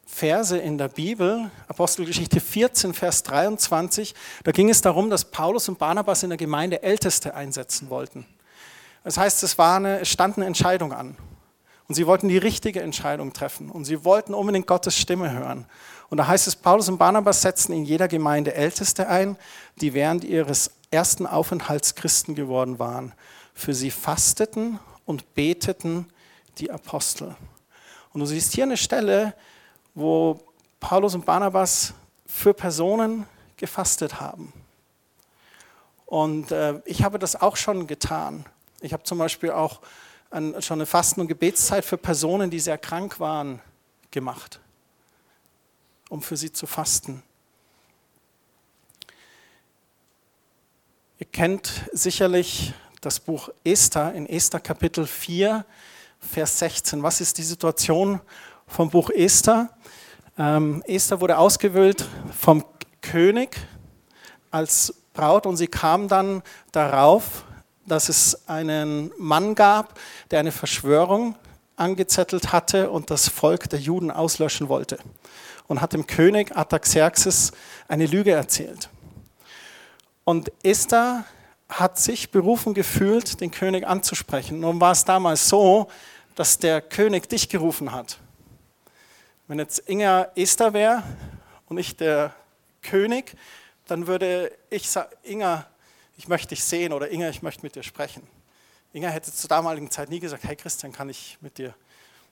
Verse 0.05 0.57
in 0.57 0.77
der 0.77 0.89
Bibel, 0.89 1.49
Apostelgeschichte 1.67 2.39
14, 2.39 2.93
Vers 2.93 3.23
23, 3.23 4.13
da 4.43 4.51
ging 4.51 4.69
es 4.69 4.81
darum, 4.81 5.09
dass 5.09 5.25
Paulus 5.25 5.69
und 5.69 5.79
Barnabas 5.79 6.23
in 6.23 6.29
der 6.29 6.37
Gemeinde 6.37 6.83
Älteste 6.83 7.33
einsetzen 7.33 7.89
wollten. 7.89 8.25
Das 9.03 9.17
heißt, 9.17 9.41
es, 9.43 9.57
war 9.57 9.77
eine, 9.77 10.01
es 10.01 10.09
stand 10.09 10.37
eine 10.37 10.45
Entscheidung 10.45 10.93
an. 10.93 11.17
Und 11.87 11.95
sie 11.95 12.07
wollten 12.07 12.29
die 12.29 12.37
richtige 12.37 12.81
Entscheidung 12.81 13.33
treffen. 13.33 13.69
Und 13.69 13.85
sie 13.85 14.05
wollten 14.05 14.33
unbedingt 14.33 14.67
Gottes 14.67 14.95
Stimme 14.95 15.31
hören. 15.31 15.65
Und 16.09 16.17
da 16.17 16.27
heißt 16.27 16.47
es, 16.47 16.55
Paulus 16.55 16.87
und 16.87 16.97
Barnabas 16.97 17.41
setzten 17.41 17.73
in 17.73 17.83
jeder 17.83 18.07
Gemeinde 18.07 18.53
Älteste 18.53 19.07
ein, 19.07 19.37
die 19.77 19.93
während 19.93 20.23
ihres 20.23 20.71
ersten 20.91 21.25
Aufenthalts 21.25 21.95
Christen 21.95 22.35
geworden 22.35 22.79
waren. 22.79 23.13
Für 23.61 23.75
sie 23.75 23.91
fasteten 23.91 24.79
und 25.05 25.35
beteten 25.35 26.07
die 26.57 26.71
Apostel. 26.71 27.35
Und 28.11 28.21
du 28.21 28.25
siehst 28.25 28.53
hier 28.53 28.63
eine 28.63 28.75
Stelle, 28.75 29.35
wo 29.93 30.41
Paulus 30.79 31.13
und 31.13 31.27
Barnabas 31.27 31.93
für 32.25 32.55
Personen 32.55 33.27
gefastet 33.57 34.19
haben. 34.19 34.51
Und 36.07 36.51
äh, 36.51 36.81
ich 36.85 37.03
habe 37.03 37.19
das 37.19 37.35
auch 37.39 37.55
schon 37.55 37.85
getan. 37.85 38.47
Ich 38.79 38.93
habe 38.93 39.03
zum 39.03 39.19
Beispiel 39.19 39.51
auch 39.51 39.81
ein, 40.31 40.59
schon 40.63 40.79
eine 40.79 40.87
Fasten- 40.87 41.21
und 41.21 41.27
Gebetszeit 41.27 41.85
für 41.85 41.99
Personen, 41.99 42.49
die 42.49 42.59
sehr 42.59 42.79
krank 42.79 43.19
waren, 43.19 43.61
gemacht, 44.09 44.59
um 46.09 46.23
für 46.23 46.35
sie 46.35 46.51
zu 46.51 46.65
fasten. 46.65 47.21
Ihr 51.19 51.27
kennt 51.27 51.87
sicherlich 51.93 52.73
das 53.01 53.19
Buch 53.19 53.49
Esther 53.63 54.13
in 54.13 54.27
Esther 54.27 54.59
Kapitel 54.59 55.07
4, 55.07 55.65
Vers 56.19 56.59
16. 56.59 57.01
Was 57.01 57.19
ist 57.19 57.39
die 57.39 57.43
Situation 57.43 58.21
vom 58.67 58.91
Buch 58.91 59.09
Esther? 59.09 59.71
Ähm, 60.37 60.83
Esther 60.85 61.19
wurde 61.19 61.39
ausgewählt 61.39 62.05
vom 62.39 62.63
König 63.01 63.57
als 64.51 64.93
Braut 65.13 65.47
und 65.47 65.57
sie 65.57 65.65
kam 65.65 66.07
dann 66.09 66.43
darauf, 66.71 67.43
dass 67.87 68.07
es 68.07 68.47
einen 68.47 69.11
Mann 69.17 69.55
gab, 69.55 69.99
der 70.29 70.39
eine 70.39 70.51
Verschwörung 70.51 71.35
angezettelt 71.77 72.53
hatte 72.53 72.91
und 72.91 73.09
das 73.09 73.27
Volk 73.29 73.67
der 73.71 73.79
Juden 73.79 74.11
auslöschen 74.11 74.69
wollte 74.69 74.99
und 75.65 75.81
hat 75.81 75.93
dem 75.93 76.05
König 76.05 76.55
Artaxerxes 76.55 77.51
eine 77.87 78.05
Lüge 78.05 78.31
erzählt. 78.31 78.89
Und 80.23 80.51
Esther 80.61 81.25
hat 81.71 81.97
sich 81.97 82.31
berufen 82.31 82.73
gefühlt, 82.73 83.39
den 83.39 83.49
König 83.49 83.87
anzusprechen. 83.87 84.59
Nun 84.59 84.79
war 84.81 84.91
es 84.91 85.05
damals 85.05 85.47
so, 85.47 85.87
dass 86.35 86.59
der 86.59 86.81
König 86.81 87.29
dich 87.29 87.47
gerufen 87.47 87.93
hat. 87.93 88.19
Wenn 89.47 89.57
jetzt 89.57 89.89
Inga 89.89 90.27
Esther 90.35 90.73
wäre 90.73 91.03
und 91.67 91.77
ich 91.77 91.95
der 91.95 92.33
König, 92.81 93.35
dann 93.87 94.07
würde 94.07 94.51
ich 94.69 94.89
sagen, 94.89 95.09
Inga, 95.23 95.65
ich 96.17 96.27
möchte 96.27 96.49
dich 96.49 96.63
sehen 96.63 96.93
oder 96.93 97.09
Inga, 97.09 97.29
ich 97.29 97.41
möchte 97.41 97.63
mit 97.63 97.75
dir 97.75 97.83
sprechen. 97.83 98.23
Inga 98.93 99.07
hätte 99.07 99.31
zur 99.31 99.47
damaligen 99.47 99.89
Zeit 99.89 100.09
nie 100.09 100.19
gesagt, 100.19 100.43
hey 100.43 100.55
Christian, 100.55 100.91
kann 100.91 101.09
ich 101.09 101.37
mit 101.41 101.57
dir? 101.57 101.73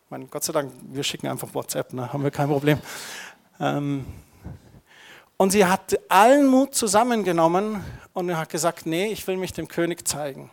Ich 0.06 0.12
meine, 0.12 0.26
Gott 0.26 0.44
sei 0.44 0.52
Dank, 0.52 0.74
wir 0.82 1.04
schicken 1.04 1.28
einfach 1.28 1.54
WhatsApp, 1.54 1.94
ne? 1.94 2.12
haben 2.12 2.24
wir 2.24 2.32
kein 2.32 2.50
Problem. 2.50 2.80
Ähm, 3.60 4.06
und 5.38 5.52
sie 5.52 5.66
hat 5.66 5.98
allen 6.10 6.48
Mut 6.48 6.76
zusammengenommen 6.76 7.84
und 8.14 8.36
hat 8.36 8.50
gesagt, 8.50 8.86
nee, 8.86 9.08
ich 9.08 9.26
will 9.28 9.38
mich 9.38 9.54
dem 9.54 9.68
König 9.68 10.08
zeigen. 10.08 10.50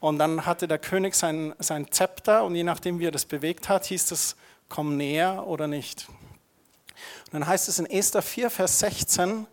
Und 0.00 0.18
dann 0.18 0.46
hatte 0.46 0.66
der 0.66 0.78
König 0.78 1.14
sein, 1.14 1.54
sein 1.58 1.90
Zepter 1.90 2.44
und 2.44 2.54
je 2.54 2.64
nachdem, 2.64 2.98
wie 2.98 3.06
er 3.06 3.10
das 3.10 3.26
bewegt 3.26 3.68
hat, 3.68 3.84
hieß 3.84 4.10
es, 4.12 4.36
komm 4.68 4.96
näher 4.96 5.46
oder 5.46 5.66
nicht. 5.66 6.08
Und 7.26 7.34
dann 7.34 7.46
heißt 7.46 7.68
es 7.68 7.78
in 7.78 7.86
Esther 7.86 8.22
4, 8.22 8.50
Vers 8.50 8.78
16, 8.78 9.46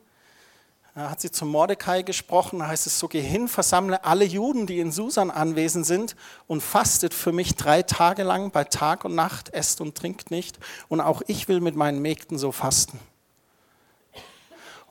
da 0.96 1.12
hat 1.12 1.22
sie 1.22 1.30
zu 1.30 1.46
Mordecai 1.46 2.02
gesprochen, 2.02 2.60
da 2.60 2.68
heißt 2.68 2.88
es 2.88 2.98
so, 2.98 3.08
geh 3.08 3.22
hin, 3.22 3.48
versammle 3.48 4.04
alle 4.04 4.26
Juden, 4.26 4.66
die 4.66 4.80
in 4.80 4.92
Susan 4.92 5.30
anwesend 5.30 5.86
sind 5.86 6.16
und 6.48 6.64
fastet 6.64 7.14
für 7.14 7.32
mich 7.32 7.56
drei 7.56 7.84
Tage 7.84 8.24
lang 8.24 8.50
bei 8.50 8.64
Tag 8.64 9.06
und 9.06 9.14
Nacht, 9.14 9.54
esst 9.54 9.80
und 9.80 9.96
trinkt 9.96 10.32
nicht 10.32 10.58
und 10.88 11.00
auch 11.00 11.22
ich 11.28 11.48
will 11.48 11.60
mit 11.60 11.76
meinen 11.76 12.02
Mägden 12.02 12.40
so 12.40 12.52
fasten. 12.52 13.00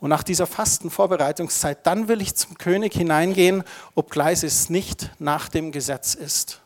Und 0.00 0.10
nach 0.10 0.22
dieser 0.22 0.46
Fastenvorbereitungszeit, 0.46 1.86
dann 1.86 2.08
will 2.08 2.20
ich 2.20 2.34
zum 2.34 2.58
König 2.58 2.92
hineingehen, 2.92 3.64
obgleich 3.94 4.42
es 4.42 4.68
nicht 4.68 5.10
nach 5.18 5.48
dem 5.48 5.72
Gesetz 5.72 6.14
ist. 6.14 6.60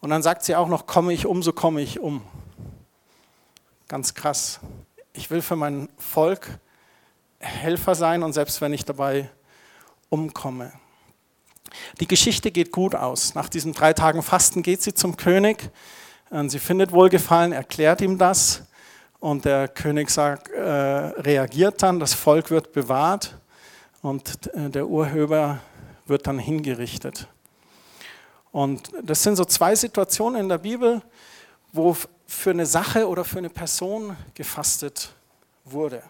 Und 0.00 0.10
dann 0.10 0.22
sagt 0.22 0.44
sie 0.44 0.54
auch 0.56 0.68
noch, 0.68 0.86
komme 0.86 1.12
ich 1.12 1.26
um, 1.26 1.42
so 1.42 1.52
komme 1.52 1.80
ich 1.80 2.00
um. 2.00 2.22
Ganz 3.88 4.14
krass. 4.14 4.60
Ich 5.12 5.30
will 5.30 5.42
für 5.42 5.56
mein 5.56 5.88
Volk 5.96 6.58
Helfer 7.38 7.94
sein 7.94 8.22
und 8.22 8.32
selbst 8.32 8.60
wenn 8.60 8.72
ich 8.72 8.84
dabei 8.84 9.30
umkomme. 10.10 10.72
Die 12.00 12.06
Geschichte 12.06 12.50
geht 12.50 12.72
gut 12.72 12.94
aus. 12.94 13.34
Nach 13.34 13.48
diesen 13.48 13.72
drei 13.72 13.92
Tagen 13.92 14.22
Fasten 14.22 14.62
geht 14.62 14.82
sie 14.82 14.92
zum 14.92 15.16
König. 15.16 15.70
Sie 16.48 16.58
findet 16.58 16.92
Wohlgefallen, 16.92 17.52
erklärt 17.52 18.00
ihm 18.00 18.18
das 18.18 18.62
und 19.22 19.44
der 19.44 19.68
König 19.68 20.10
sagt, 20.10 20.48
äh, 20.48 20.60
reagiert 20.60 21.80
dann, 21.80 22.00
das 22.00 22.12
Volk 22.12 22.50
wird 22.50 22.72
bewahrt 22.72 23.38
und 24.02 24.52
äh, 24.52 24.68
der 24.68 24.88
Urheber 24.88 25.60
wird 26.06 26.26
dann 26.26 26.40
hingerichtet. 26.40 27.28
Und 28.50 28.90
das 29.00 29.22
sind 29.22 29.36
so 29.36 29.44
zwei 29.44 29.76
Situationen 29.76 30.40
in 30.40 30.48
der 30.48 30.58
Bibel, 30.58 31.02
wo 31.72 31.96
für 32.26 32.50
eine 32.50 32.66
Sache 32.66 33.06
oder 33.06 33.24
für 33.24 33.38
eine 33.38 33.48
Person 33.48 34.16
gefastet 34.34 35.14
wurde. 35.64 36.02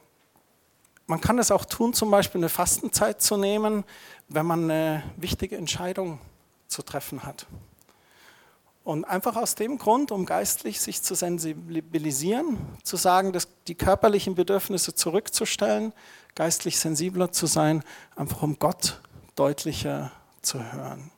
Man 1.07 1.21
kann 1.21 1.39
es 1.39 1.51
auch 1.51 1.67
tun, 1.67 1.93
zum 1.93 2.11
Beispiel 2.11 2.39
eine 2.39 2.49
Fastenzeit 2.49 3.21
zu 3.21 3.37
nehmen, 3.37 3.85
wenn 4.29 4.47
man 4.47 4.71
eine 4.71 5.03
wichtige 5.19 5.59
Entscheidung 5.59 6.19
zu 6.67 6.81
treffen 6.81 7.25
hat. 7.25 7.47
Und 8.85 9.05
einfach 9.05 9.37
aus 9.37 9.55
dem 9.55 9.79
Grund, 9.79 10.11
um 10.11 10.27
geistlich 10.27 10.81
sich 10.81 11.03
zu 11.03 11.15
sensibilisieren, 11.15 12.59
zu 12.83 12.97
sagen, 12.97 13.33
dass 13.33 13.47
die 13.69 13.77
körperlichen 13.77 14.35
Bedürfnisse 14.35 14.95
zurückzustellen, 14.95 15.93
geistlich 16.35 16.79
sensibler 16.81 17.31
zu 17.31 17.47
sein, 17.47 17.85
einfach 18.17 18.43
um 18.43 18.59
Gott 18.59 19.01
deutlicher 19.37 20.11
zu 20.41 20.61
hören. 20.73 21.11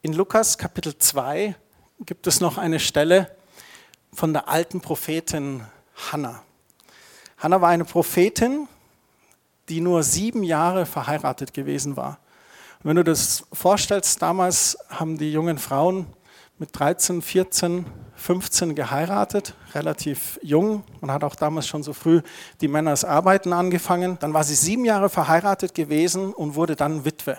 In 0.00 0.14
Lukas 0.14 0.56
Kapitel 0.56 0.96
2 0.96 1.54
gibt 2.00 2.26
es 2.26 2.40
noch 2.40 2.58
eine 2.58 2.80
Stelle 2.80 3.36
von 4.12 4.32
der 4.32 4.48
alten 4.48 4.80
Prophetin 4.80 5.64
Hannah. 6.10 6.42
Hannah 7.38 7.60
war 7.60 7.68
eine 7.68 7.84
Prophetin, 7.84 8.68
die 9.68 9.80
nur 9.80 10.02
sieben 10.02 10.42
Jahre 10.42 10.86
verheiratet 10.86 11.54
gewesen 11.54 11.96
war. 11.96 12.18
Und 12.82 12.88
wenn 12.88 12.96
du 12.96 13.04
das 13.04 13.44
vorstellst, 13.52 14.20
damals 14.22 14.76
haben 14.88 15.16
die 15.16 15.30
jungen 15.30 15.58
Frauen 15.58 16.06
mit 16.58 16.70
13, 16.76 17.22
14, 17.22 17.86
15 18.16 18.74
geheiratet, 18.74 19.54
relativ 19.74 20.40
jung. 20.42 20.82
Man 21.00 21.12
hat 21.12 21.22
auch 21.22 21.36
damals 21.36 21.68
schon 21.68 21.84
so 21.84 21.92
früh 21.92 22.22
die 22.60 22.66
Männer 22.66 22.90
das 22.90 23.04
Arbeiten 23.04 23.52
angefangen. 23.52 24.18
Dann 24.18 24.34
war 24.34 24.42
sie 24.42 24.56
sieben 24.56 24.84
Jahre 24.84 25.10
verheiratet 25.10 25.76
gewesen 25.76 26.32
und 26.32 26.56
wurde 26.56 26.74
dann 26.74 27.04
Witwe. 27.04 27.38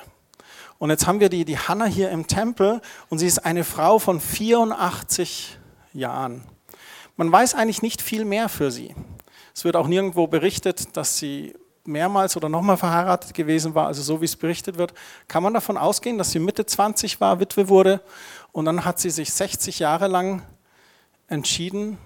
Und 0.78 0.90
jetzt 0.92 1.08
haben 1.08 1.20
wir 1.20 1.30
die, 1.30 1.44
die 1.44 1.58
Hannah 1.58 1.86
hier 1.86 2.10
im 2.10 2.26
Tempel 2.28 2.82
und 3.10 3.20
sie 3.20 3.28
ist 3.28 3.40
eine 3.40 3.66
Frau 3.66 4.00
von 4.00 4.22
84 4.22 5.58
Jahren. 5.92 6.44
Man 7.18 7.30
weiß 7.30 7.54
eigentlich 7.54 7.82
nicht 7.82 8.02
viel 8.02 8.24
mehr 8.24 8.48
für 8.48 8.72
sie. 8.72 8.96
Es 9.54 9.66
wird 9.66 9.76
auch 9.76 9.88
nirgendwo 9.88 10.28
berichtet, 10.28 10.96
dass 10.96 11.18
sie 11.18 11.54
mehrmals 11.86 12.38
oder 12.38 12.50
nochmal 12.50 12.78
verheiratet 12.78 13.34
gewesen 13.34 13.76
war, 13.76 13.88
also 13.88 14.02
so 14.02 14.22
wie 14.22 14.26
es 14.26 14.36
berichtet 14.36 14.78
wird, 14.78 14.94
kann 15.28 15.44
man 15.44 15.54
davon 15.54 15.78
ausgehen, 15.78 16.18
dass 16.18 16.32
sie 16.32 16.40
Mitte 16.40 16.66
20 16.66 17.20
war, 17.20 17.40
Witwe 17.40 17.70
wurde 17.70 18.02
und 18.52 18.66
dann 18.66 18.86
hat 18.86 19.00
sie 19.00 19.10
sich 19.10 19.34
60 19.34 19.80
Jahre 19.80 20.08
lang 20.08 20.44
entschieden, 21.28 21.98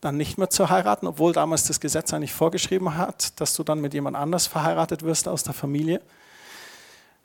dann 0.00 0.16
nicht 0.16 0.38
mehr 0.38 0.50
zu 0.50 0.70
heiraten, 0.70 1.06
obwohl 1.06 1.32
damals 1.32 1.64
das 1.64 1.80
Gesetz 1.80 2.12
eigentlich 2.12 2.32
vorgeschrieben 2.32 2.96
hat, 2.96 3.40
dass 3.40 3.54
du 3.54 3.62
dann 3.62 3.80
mit 3.80 3.94
jemand 3.94 4.16
anders 4.16 4.46
verheiratet 4.46 5.02
wirst 5.02 5.28
aus 5.28 5.44
der 5.44 5.54
Familie. 5.54 6.00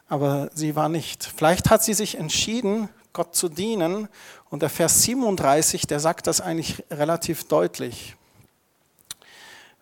Aber 0.10 0.50
sie 0.54 0.76
war 0.76 0.90
nicht. 0.90 1.26
Vielleicht 1.26 1.70
hat 1.70 1.84
sie 1.84 1.94
sich 1.94 2.18
entschieden, 2.18 2.90
Gott 3.14 3.36
zu 3.36 3.50
dienen. 3.50 4.08
Und 4.50 4.62
der 4.62 4.70
Vers 4.70 5.02
37, 5.04 5.88
der 5.88 6.00
sagt 6.00 6.28
das 6.28 6.40
eigentlich 6.40 6.84
relativ 6.92 7.46
deutlich. 7.46 8.17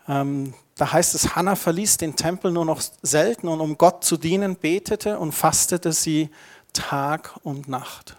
Ähm, 0.08 0.54
da 0.76 0.91
heißt 0.91 1.15
es, 1.15 1.36
Hannah 1.36 1.56
verließ 1.56 1.98
den 1.98 2.15
Tempel 2.15 2.52
nur 2.52 2.65
noch 2.65 2.82
selten 3.02 3.48
und 3.48 3.62
um 3.62 3.78
Gott 3.78 4.04
zu 4.04 4.18
dienen, 4.18 4.56
betete 4.56 5.20
und 5.20 5.32
fastete 5.32 5.94
sie 5.94 6.30
Tag 6.74 7.36
und 7.44 7.68
Nacht. 7.68 8.18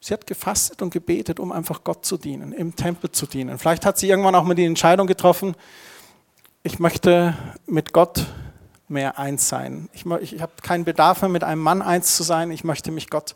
Sie 0.00 0.14
hat 0.14 0.26
gefastet 0.26 0.82
und 0.82 0.90
gebetet, 0.90 1.38
um 1.38 1.52
einfach 1.52 1.84
Gott 1.84 2.04
zu 2.04 2.16
dienen, 2.16 2.52
im 2.52 2.74
Tempel 2.74 3.12
zu 3.12 3.26
dienen. 3.26 3.58
Vielleicht 3.58 3.84
hat 3.84 3.98
sie 3.98 4.08
irgendwann 4.08 4.34
auch 4.34 4.44
mal 4.44 4.54
die 4.54 4.64
Entscheidung 4.64 5.06
getroffen, 5.06 5.54
ich 6.62 6.78
möchte 6.78 7.34
mit 7.66 7.94
Gott 7.94 8.26
mehr 8.88 9.18
eins 9.18 9.48
sein. 9.48 9.88
Ich, 9.94 10.04
ich 10.04 10.42
habe 10.42 10.52
keinen 10.62 10.84
Bedarf 10.84 11.22
mehr, 11.22 11.30
mit 11.30 11.44
einem 11.44 11.62
Mann 11.62 11.80
eins 11.80 12.16
zu 12.16 12.22
sein. 12.22 12.50
Ich 12.50 12.64
möchte 12.64 12.90
mich 12.90 13.08
Gott 13.08 13.34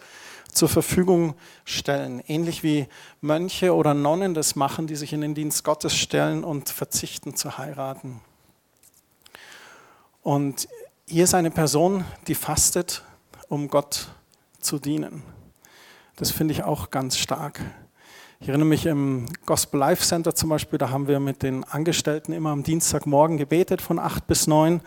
zur 0.51 0.69
Verfügung 0.69 1.35
stellen. 1.65 2.23
Ähnlich 2.27 2.63
wie 2.63 2.87
Mönche 3.21 3.75
oder 3.75 3.95
Nonnen 3.95 4.35
das 4.35 4.57
machen, 4.57 4.87
die 4.87 4.97
sich 4.97 5.13
in 5.13 5.21
den 5.21 5.35
Dienst 5.35 5.65
Gottes 5.65 5.95
stellen 5.95 6.45
und 6.45 6.71
verzichten 6.71 7.37
zu 7.37 7.59
heiraten. 7.59 8.21
Und 10.23 10.69
hier 11.07 11.25
ist 11.25 11.35
eine 11.35 11.51
Person, 11.51 12.05
die 12.29 12.35
fastet, 12.35 13.03
um 13.49 13.69
Gott 13.69 14.09
zu 14.61 14.79
dienen. 14.79 15.23
Das 16.17 16.31
finde 16.31 16.55
ich 16.55 16.63
auch 16.63 16.91
ganz 16.91 17.19
stark. 17.19 17.61
Ich 18.41 18.49
erinnere 18.49 18.69
mich 18.69 18.87
im 18.87 19.27
Gospel 19.47 19.79
Life 19.81 20.05
Center 20.05 20.35
zum 20.35 20.51
Beispiel, 20.51 20.79
da 20.79 20.91
haben 20.91 21.09
wir 21.09 21.19
mit 21.19 21.43
den 21.43 21.65
Angestellten 21.65 22.33
immer 22.33 22.51
am 22.51 22.63
Dienstagmorgen 22.63 23.37
gebetet 23.37 23.83
von 23.83 23.99
acht 23.99 24.27
bis 24.27 24.47
neun. 24.47 24.81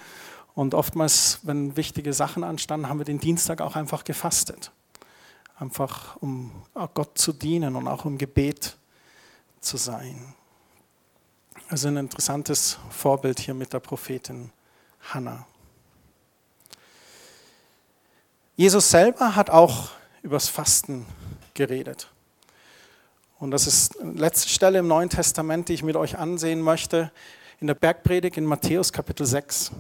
Und 0.54 0.74
oftmals, 0.74 1.40
wenn 1.44 1.76
wichtige 1.76 2.14
Sachen 2.14 2.44
anstanden, 2.44 2.90
haben 2.90 3.00
wir 3.00 3.06
den 3.06 3.20
Dienstag 3.20 3.62
auch 3.62 3.76
einfach 3.76 4.04
gefastet 4.04 4.72
einfach 5.60 6.16
um 6.18 6.52
Gott 6.94 7.18
zu 7.18 7.34
dienen 7.34 7.76
und 7.76 7.88
auch 7.88 8.06
im 8.06 8.18
Gebet 8.18 8.78
zu 9.60 9.78
sein. 9.78 10.34
Also 11.70 11.88
ein 11.88 11.98
interessantes 11.98 12.78
Vorbild 12.90 13.40
hier 13.40 13.54
mit 13.54 13.74
der 13.74 13.80
Prophetin 13.80 14.52
Hannah. 15.02 15.46
Jesus 18.56 18.90
selber 18.90 19.36
hat 19.36 19.50
auch 19.50 19.90
übers 20.24 20.48
Fasten 20.48 21.06
geredet. 21.54 22.10
Und 23.40 23.52
das 23.52 23.68
ist 23.68 23.96
die 24.02 24.18
letzte 24.18 24.50
Stelle 24.50 24.80
im 24.80 24.88
Neuen 24.88 25.10
Testament, 25.10 25.70
die 25.70 25.74
ich 25.74 25.84
mit 25.84 25.96
euch 25.96 26.18
ansehen 26.18 26.62
möchte, 26.62 27.12
in 27.60 27.68
der 27.68 27.76
Bergpredigt 27.76 28.38
in 28.38 28.46
Matthäus 28.46 28.92
Kapitel 28.92 29.26
6. 29.26 29.72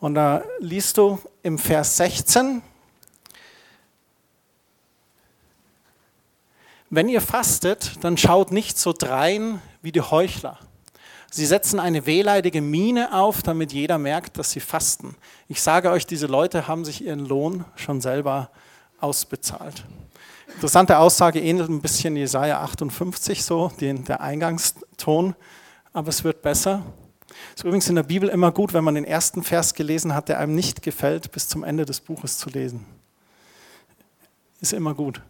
Und 0.00 0.14
da 0.14 0.42
liest 0.58 0.96
du 0.96 1.18
im 1.42 1.58
Vers 1.58 1.96
16, 1.98 2.62
Wenn 6.94 7.08
ihr 7.08 7.22
fastet, 7.22 8.04
dann 8.04 8.18
schaut 8.18 8.52
nicht 8.52 8.78
so 8.78 8.92
drein 8.92 9.62
wie 9.80 9.92
die 9.92 10.02
Heuchler. 10.02 10.58
Sie 11.30 11.46
setzen 11.46 11.80
eine 11.80 12.04
wehleidige 12.04 12.60
Miene 12.60 13.14
auf, 13.14 13.42
damit 13.42 13.72
jeder 13.72 13.96
merkt, 13.96 14.36
dass 14.36 14.50
sie 14.50 14.60
fasten. 14.60 15.16
Ich 15.48 15.62
sage 15.62 15.90
euch, 15.90 16.04
diese 16.04 16.26
Leute 16.26 16.68
haben 16.68 16.84
sich 16.84 17.02
ihren 17.02 17.24
Lohn 17.24 17.64
schon 17.76 18.02
selber 18.02 18.50
ausbezahlt. 19.00 19.86
Interessante 20.54 20.98
Aussage 20.98 21.40
ähnelt 21.40 21.70
ein 21.70 21.80
bisschen 21.80 22.14
Jesaja 22.14 22.60
58, 22.60 23.42
so 23.42 23.72
den, 23.80 24.04
der 24.04 24.20
Eingangston, 24.20 25.34
aber 25.94 26.10
es 26.10 26.24
wird 26.24 26.42
besser. 26.42 26.84
Es 27.54 27.60
ist 27.60 27.64
übrigens 27.64 27.88
in 27.88 27.94
der 27.94 28.02
Bibel 28.02 28.28
immer 28.28 28.52
gut, 28.52 28.74
wenn 28.74 28.84
man 28.84 28.96
den 28.96 29.06
ersten 29.06 29.42
Vers 29.42 29.72
gelesen 29.72 30.14
hat, 30.14 30.28
der 30.28 30.38
einem 30.40 30.54
nicht 30.54 30.82
gefällt, 30.82 31.32
bis 31.32 31.48
zum 31.48 31.64
Ende 31.64 31.86
des 31.86 32.02
Buches 32.02 32.36
zu 32.36 32.50
lesen. 32.50 32.84
Ist 34.60 34.74
immer 34.74 34.92
gut. 34.92 35.22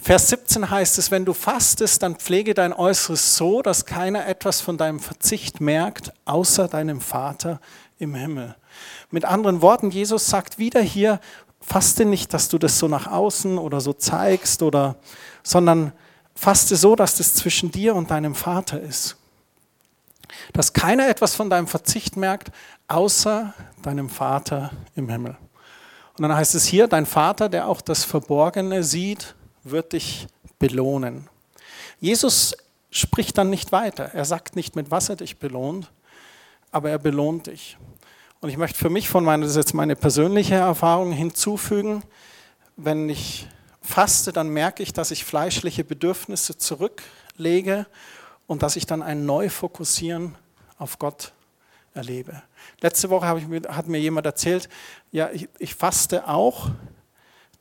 Vers 0.00 0.28
17 0.28 0.70
heißt 0.70 0.98
es, 0.98 1.10
wenn 1.10 1.24
du 1.24 1.32
fastest, 1.32 2.02
dann 2.02 2.16
pflege 2.16 2.54
dein 2.54 2.72
Äußeres 2.72 3.36
so, 3.36 3.62
dass 3.62 3.86
keiner 3.86 4.26
etwas 4.26 4.60
von 4.60 4.78
deinem 4.78 5.00
Verzicht 5.00 5.60
merkt, 5.60 6.12
außer 6.26 6.68
deinem 6.68 7.00
Vater 7.00 7.60
im 7.98 8.14
Himmel. 8.14 8.54
Mit 9.10 9.24
anderen 9.24 9.62
Worten, 9.62 9.90
Jesus 9.90 10.26
sagt 10.26 10.58
wieder 10.58 10.80
hier, 10.80 11.20
faste 11.60 12.04
nicht, 12.04 12.32
dass 12.34 12.48
du 12.48 12.58
das 12.58 12.78
so 12.78 12.88
nach 12.88 13.06
außen 13.06 13.58
oder 13.58 13.80
so 13.80 13.92
zeigst, 13.92 14.62
oder, 14.62 14.96
sondern 15.42 15.92
faste 16.34 16.76
so, 16.76 16.94
dass 16.94 17.16
das 17.16 17.34
zwischen 17.34 17.70
dir 17.70 17.94
und 17.94 18.10
deinem 18.10 18.34
Vater 18.34 18.80
ist. 18.80 19.16
Dass 20.52 20.72
keiner 20.72 21.08
etwas 21.08 21.34
von 21.34 21.50
deinem 21.50 21.66
Verzicht 21.66 22.16
merkt, 22.16 22.52
außer 22.88 23.54
deinem 23.82 24.10
Vater 24.10 24.70
im 24.94 25.08
Himmel. 25.08 25.36
Und 26.16 26.22
dann 26.22 26.34
heißt 26.34 26.54
es 26.54 26.64
hier, 26.66 26.88
dein 26.88 27.06
Vater, 27.06 27.48
der 27.48 27.68
auch 27.68 27.80
das 27.80 28.04
Verborgene 28.04 28.82
sieht, 28.82 29.34
wird 29.70 29.92
dich 29.92 30.26
belohnen. 30.58 31.28
Jesus 32.00 32.56
spricht 32.90 33.38
dann 33.38 33.50
nicht 33.50 33.72
weiter. 33.72 34.04
Er 34.14 34.24
sagt 34.24 34.56
nicht, 34.56 34.76
mit 34.76 34.90
was 34.90 35.08
er 35.08 35.16
dich 35.16 35.38
belohnt, 35.38 35.90
aber 36.70 36.90
er 36.90 36.98
belohnt 36.98 37.46
dich. 37.46 37.76
Und 38.40 38.48
ich 38.48 38.56
möchte 38.56 38.78
für 38.78 38.90
mich 38.90 39.08
von 39.08 39.24
meiner, 39.24 39.44
das 39.44 39.52
ist 39.52 39.56
jetzt 39.56 39.74
meine 39.74 39.96
persönliche 39.96 40.56
Erfahrung 40.56 41.12
hinzufügen, 41.12 42.02
wenn 42.76 43.08
ich 43.08 43.48
faste, 43.80 44.32
dann 44.32 44.48
merke 44.48 44.82
ich, 44.82 44.92
dass 44.92 45.10
ich 45.10 45.24
fleischliche 45.24 45.84
Bedürfnisse 45.84 46.58
zurücklege 46.58 47.86
und 48.46 48.62
dass 48.62 48.76
ich 48.76 48.86
dann 48.86 49.02
ein 49.02 49.24
Neufokussieren 49.24 50.34
auf 50.78 50.98
Gott 50.98 51.32
erlebe. 51.94 52.42
Letzte 52.80 53.08
Woche 53.10 53.38
ich, 53.38 53.68
hat 53.68 53.88
mir 53.88 53.98
jemand 53.98 54.26
erzählt, 54.26 54.68
ja, 55.12 55.30
ich, 55.32 55.48
ich 55.58 55.74
faste 55.74 56.28
auch, 56.28 56.70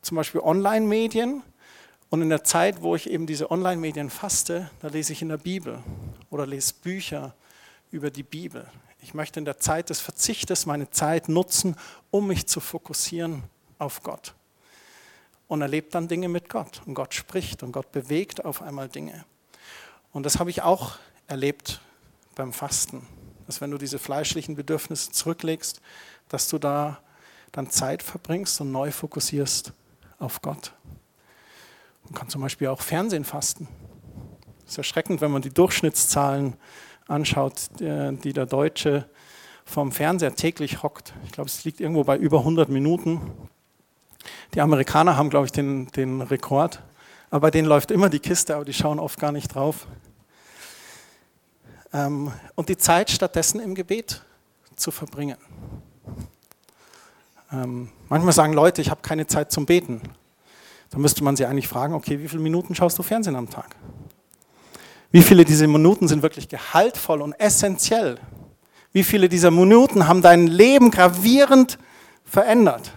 zum 0.01 0.17
Beispiel 0.17 0.41
Online-Medien, 0.41 1.41
und 2.09 2.21
in 2.21 2.29
der 2.29 2.43
Zeit, 2.43 2.81
wo 2.81 2.95
ich 2.95 3.09
eben 3.09 3.25
diese 3.25 3.51
Online-Medien 3.51 4.09
faste, 4.09 4.69
da 4.79 4.87
lese 4.87 5.13
ich 5.13 5.21
in 5.21 5.29
der 5.29 5.37
Bibel 5.37 5.79
oder 6.29 6.45
lese 6.45 6.73
Bücher 6.75 7.35
über 7.91 8.11
die 8.11 8.23
Bibel. 8.23 8.67
Ich 9.01 9.13
möchte 9.13 9.39
in 9.39 9.45
der 9.45 9.59
Zeit 9.59 9.89
des 9.89 9.99
Verzichtes 9.99 10.65
meine 10.65 10.89
Zeit 10.89 11.29
nutzen, 11.29 11.75
um 12.11 12.27
mich 12.27 12.47
zu 12.47 12.59
fokussieren 12.59 13.43
auf 13.77 14.03
Gott. 14.03 14.33
Und 15.47 15.61
erlebe 15.61 15.89
dann 15.91 16.07
Dinge 16.07 16.27
mit 16.27 16.49
Gott. 16.49 16.81
Und 16.85 16.95
Gott 16.95 17.13
spricht 17.13 17.61
und 17.61 17.71
Gott 17.71 17.91
bewegt 17.91 18.45
auf 18.45 18.61
einmal 18.61 18.89
Dinge. 18.89 19.25
Und 20.11 20.25
das 20.25 20.39
habe 20.39 20.49
ich 20.49 20.61
auch 20.61 20.97
erlebt 21.27 21.81
beim 22.33 22.51
Fasten. 22.51 23.05
Dass 23.45 23.61
wenn 23.61 23.71
du 23.71 23.77
diese 23.77 23.99
fleischlichen 23.99 24.55
Bedürfnisse 24.55 25.11
zurücklegst, 25.11 25.81
dass 26.29 26.49
du 26.49 26.57
da 26.57 26.99
dann 27.51 27.69
Zeit 27.69 28.01
verbringst 28.01 28.59
und 28.61 28.71
neu 28.71 28.91
fokussierst 28.91 29.71
auf 30.17 30.41
Gott. 30.41 30.73
Man 32.05 32.13
kann 32.13 32.29
zum 32.29 32.41
Beispiel 32.41 32.67
auch 32.67 32.81
Fernsehen 32.81 33.25
fasten. 33.25 33.67
Es 34.65 34.71
ist 34.71 34.77
erschreckend, 34.77 35.21
wenn 35.21 35.31
man 35.31 35.41
die 35.41 35.53
Durchschnittszahlen 35.53 36.55
anschaut, 37.07 37.69
die 37.79 38.33
der 38.33 38.45
Deutsche 38.45 39.07
vom 39.65 39.91
Fernseher 39.91 40.35
täglich 40.35 40.83
hockt. 40.83 41.13
Ich 41.25 41.31
glaube, 41.31 41.49
es 41.49 41.63
liegt 41.65 41.79
irgendwo 41.79 42.03
bei 42.03 42.17
über 42.17 42.39
100 42.39 42.69
Minuten. 42.69 43.31
Die 44.53 44.61
Amerikaner 44.61 45.17
haben, 45.17 45.29
glaube 45.29 45.45
ich, 45.45 45.51
den, 45.51 45.87
den 45.87 46.21
Rekord. 46.21 46.81
Aber 47.29 47.41
bei 47.41 47.51
denen 47.51 47.67
läuft 47.67 47.91
immer 47.91 48.09
die 48.09 48.19
Kiste, 48.19 48.55
aber 48.55 48.65
die 48.65 48.73
schauen 48.73 48.99
oft 48.99 49.19
gar 49.19 49.31
nicht 49.31 49.53
drauf. 49.53 49.87
Ähm, 51.93 52.31
und 52.55 52.69
die 52.69 52.77
Zeit 52.77 53.09
stattdessen 53.09 53.59
im 53.59 53.75
Gebet 53.75 54.23
zu 54.75 54.91
verbringen. 54.91 55.37
Ähm, 57.51 57.89
manchmal 58.09 58.33
sagen 58.33 58.53
Leute, 58.53 58.81
ich 58.81 58.89
habe 58.89 59.01
keine 59.01 59.27
Zeit 59.27 59.51
zum 59.51 59.65
Beten. 59.65 60.01
Dann 60.95 61.01
müsste 61.01 61.25
man 61.25 61.35
sie 61.35 61.45
eigentlich 61.45 61.67
fragen, 61.67 61.93
okay, 61.93 62.21
wie 62.21 62.27
viele 62.29 62.41
Minuten 62.41 62.73
schaust 62.73 62.97
du 62.97 63.03
Fernsehen 63.03 63.35
am 63.35 63.49
Tag? 63.49 63.75
Wie 65.11 65.21
viele 65.21 65.43
dieser 65.43 65.67
Minuten 65.67 66.07
sind 66.07 66.21
wirklich 66.21 66.47
gehaltvoll 66.47 67.21
und 67.21 67.33
essentiell? 67.33 68.17
Wie 68.93 69.03
viele 69.03 69.27
dieser 69.27 69.51
Minuten 69.51 70.07
haben 70.07 70.21
dein 70.21 70.47
Leben 70.47 70.91
gravierend 70.91 71.77
verändert. 72.23 72.93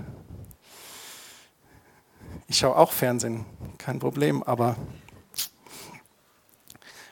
Ich 2.46 2.58
schaue 2.58 2.76
auch 2.76 2.92
Fernsehen, 2.92 3.44
kein 3.78 3.98
Problem, 3.98 4.44
aber 4.44 4.76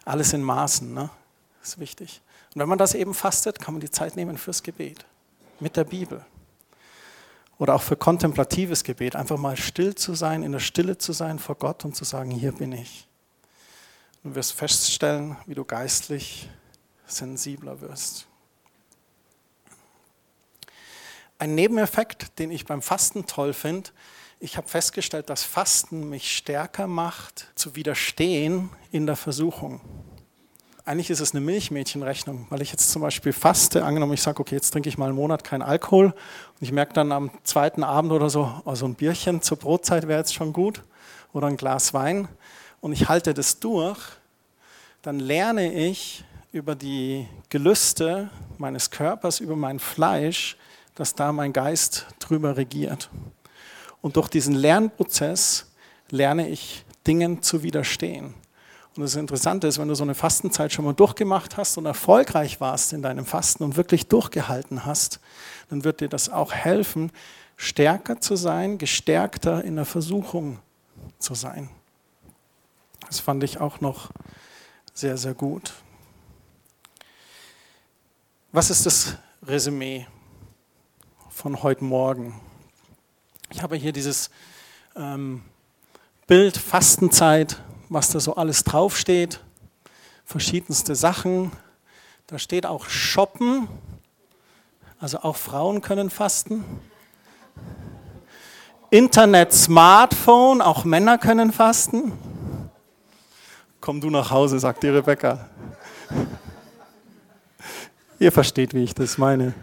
alles 0.05 0.33
in 0.35 0.42
Maßen, 0.44 0.94
ne? 0.94 1.11
ist 1.64 1.81
wichtig. 1.81 2.22
Und 2.55 2.61
wenn 2.61 2.68
man 2.68 2.79
das 2.79 2.94
eben 2.94 3.12
fastet, 3.12 3.61
kann 3.61 3.75
man 3.75 3.81
die 3.81 3.90
Zeit 3.90 4.14
nehmen 4.14 4.38
fürs 4.38 4.62
Gebet 4.62 5.05
mit 5.59 5.77
der 5.77 5.83
Bibel. 5.83 6.25
Oder 7.59 7.75
auch 7.75 7.83
für 7.83 7.97
kontemplatives 7.97 8.85
Gebet, 8.85 9.16
einfach 9.16 9.38
mal 9.38 9.57
still 9.57 9.95
zu 9.95 10.14
sein, 10.14 10.42
in 10.42 10.53
der 10.53 10.61
Stille 10.61 10.99
zu 10.99 11.12
sein 11.12 11.38
vor 11.38 11.55
Gott 11.55 11.85
und 11.85 11.97
zu 11.97 12.05
sagen, 12.05 12.31
hier 12.31 12.53
bin 12.53 12.73
ich. 12.73 13.09
Du 14.23 14.35
wirst 14.35 14.53
feststellen, 14.53 15.37
wie 15.47 15.55
du 15.55 15.64
geistlich 15.64 16.51
sensibler 17.07 17.81
wirst. 17.81 18.27
Ein 21.38 21.55
Nebeneffekt, 21.55 22.38
den 22.38 22.51
ich 22.51 22.64
beim 22.64 22.83
Fasten 22.83 23.27
toll 23.27 23.53
finde, 23.53 23.90
ich 24.38 24.59
habe 24.59 24.69
festgestellt, 24.69 25.31
dass 25.31 25.45
Fasten 25.45 26.11
mich 26.11 26.37
stärker 26.37 26.87
macht, 26.87 27.47
zu 27.55 27.75
widerstehen 27.75 28.69
in 28.90 29.07
der 29.07 29.16
Versuchung 29.16 29.81
eigentlich 30.87 31.11
ist 31.11 31.20
es 31.20 31.35
eine 31.35 31.40
Milchmädchenrechnung, 31.44 32.46
weil 32.49 32.62
ich 32.62 32.70
jetzt 32.70 32.92
zum 32.92 33.03
Beispiel 33.03 33.33
faste, 33.33 33.85
angenommen 33.85 34.12
ich 34.12 34.22
sage, 34.22 34.40
okay, 34.40 34.55
jetzt 34.55 34.70
trinke 34.70 34.88
ich 34.88 34.96
mal 34.96 35.07
einen 35.07 35.16
Monat 35.16 35.42
keinen 35.42 35.62
Alkohol. 35.62 36.07
Und 36.07 36.14
ich 36.61 36.70
merke 36.70 36.94
dann 36.94 37.11
am 37.11 37.31
zweiten 37.42 37.83
Abend 37.83 38.12
oder 38.12 38.31
so, 38.31 38.62
also 38.64 38.87
ein 38.87 38.94
Bierchen 38.94 39.42
zur 39.42 39.59
Brotzeit 39.59 40.07
wäre 40.07 40.20
jetzt 40.20 40.35
schon 40.35 40.53
gut. 40.53 40.83
Oder 41.33 41.49
ein 41.49 41.57
Glas 41.57 41.92
Wein. 41.92 42.29
Und 42.81 42.92
ich 42.92 43.09
halte 43.09 43.35
das 43.35 43.59
durch, 43.59 43.99
dann 45.03 45.18
lerne 45.18 45.72
ich 45.72 46.25
über 46.53 46.77
die 46.77 47.27
Gelüste 47.49 48.31
meines 48.57 48.90
Körpers, 48.90 49.40
über 49.40 49.57
mein 49.57 49.81
Fleisch, 49.81 50.57
dass 50.94 51.14
da 51.14 51.33
mein 51.33 51.53
Geist 51.53 52.07
drüber 52.20 52.57
regiert. 52.57 53.11
Und 54.01 54.16
durch 54.16 54.29
diesen 54.29 54.55
Lernprozess 54.55 55.66
lerne 56.11 56.49
ich 56.49 56.85
Dingen 57.07 57.42
zu 57.42 57.64
widerstehen. 57.64 58.35
Und 58.96 59.02
das 59.02 59.14
Interessante 59.14 59.66
ist, 59.66 59.78
wenn 59.78 59.88
du 59.88 59.94
so 59.94 60.04
eine 60.04 60.14
Fastenzeit 60.14 60.72
schon 60.72 60.87
mal 60.87 60.94
durchgemacht 60.94 61.59
hast 61.59 61.76
und 61.76 61.85
erfolgreich 61.85 62.62
warst 62.62 62.94
in 62.94 63.02
deinem 63.02 63.26
Fasten 63.26 63.62
und 63.62 63.76
wirklich 63.76 64.09
durchgehalten 64.09 64.87
hast, 64.87 65.20
dann 65.68 65.85
wird 65.85 66.00
dir 66.00 66.09
das 66.09 66.30
auch 66.30 66.52
helfen, 66.52 67.12
stärker 67.59 68.22
zu 68.22 68.37
sein, 68.37 68.78
gestärkter 68.78 69.62
in 69.64 69.76
der 69.76 69.85
Versuchung 69.85 70.61
zu 71.18 71.35
sein. 71.35 71.68
Das 73.06 73.20
fand 73.20 73.44
ich 73.44 73.61
auch 73.61 73.82
noch 73.82 74.11
sehr, 74.94 75.18
sehr 75.18 75.35
gut. 75.35 75.74
Was 78.50 78.70
ist 78.70 78.87
das 78.87 79.16
Resümee 79.46 80.06
von 81.28 81.62
heute 81.62 81.85
Morgen? 81.85 82.40
Ich 83.50 83.62
habe 83.62 83.76
hier 83.76 83.92
dieses 83.92 84.30
ähm, 84.96 85.42
Bild 86.26 86.56
Fastenzeit 86.56 87.61
was 87.88 88.11
da 88.11 88.20
so 88.20 88.37
alles 88.37 88.64
draufsteht. 88.64 89.40
Verschiedenste 90.25 90.94
Sachen. 90.94 91.53
Da 92.27 92.38
steht 92.38 92.66
auch 92.66 92.88
Shoppen. 92.88 93.68
Also 94.99 95.20
auch 95.20 95.37
Frauen 95.37 95.83
können 95.83 96.11
fasten. 96.11 96.64
Internet, 98.90 99.53
Smartphone, 99.53 100.62
auch 100.62 100.85
Männer 100.85 101.18
können 101.18 101.53
fasten. 101.53 102.12
Komm 103.81 104.01
du 104.01 104.11
nach 104.11 104.31
Hause, 104.31 104.59
sagt 104.59 104.83
die 104.83 104.88
Rebecca. 104.88 105.49
Ihr 108.18 108.33
versteht, 108.33 108.75
wie 108.75 108.85
ich 108.85 108.94
das 108.94 109.18
meine. 109.18 109.55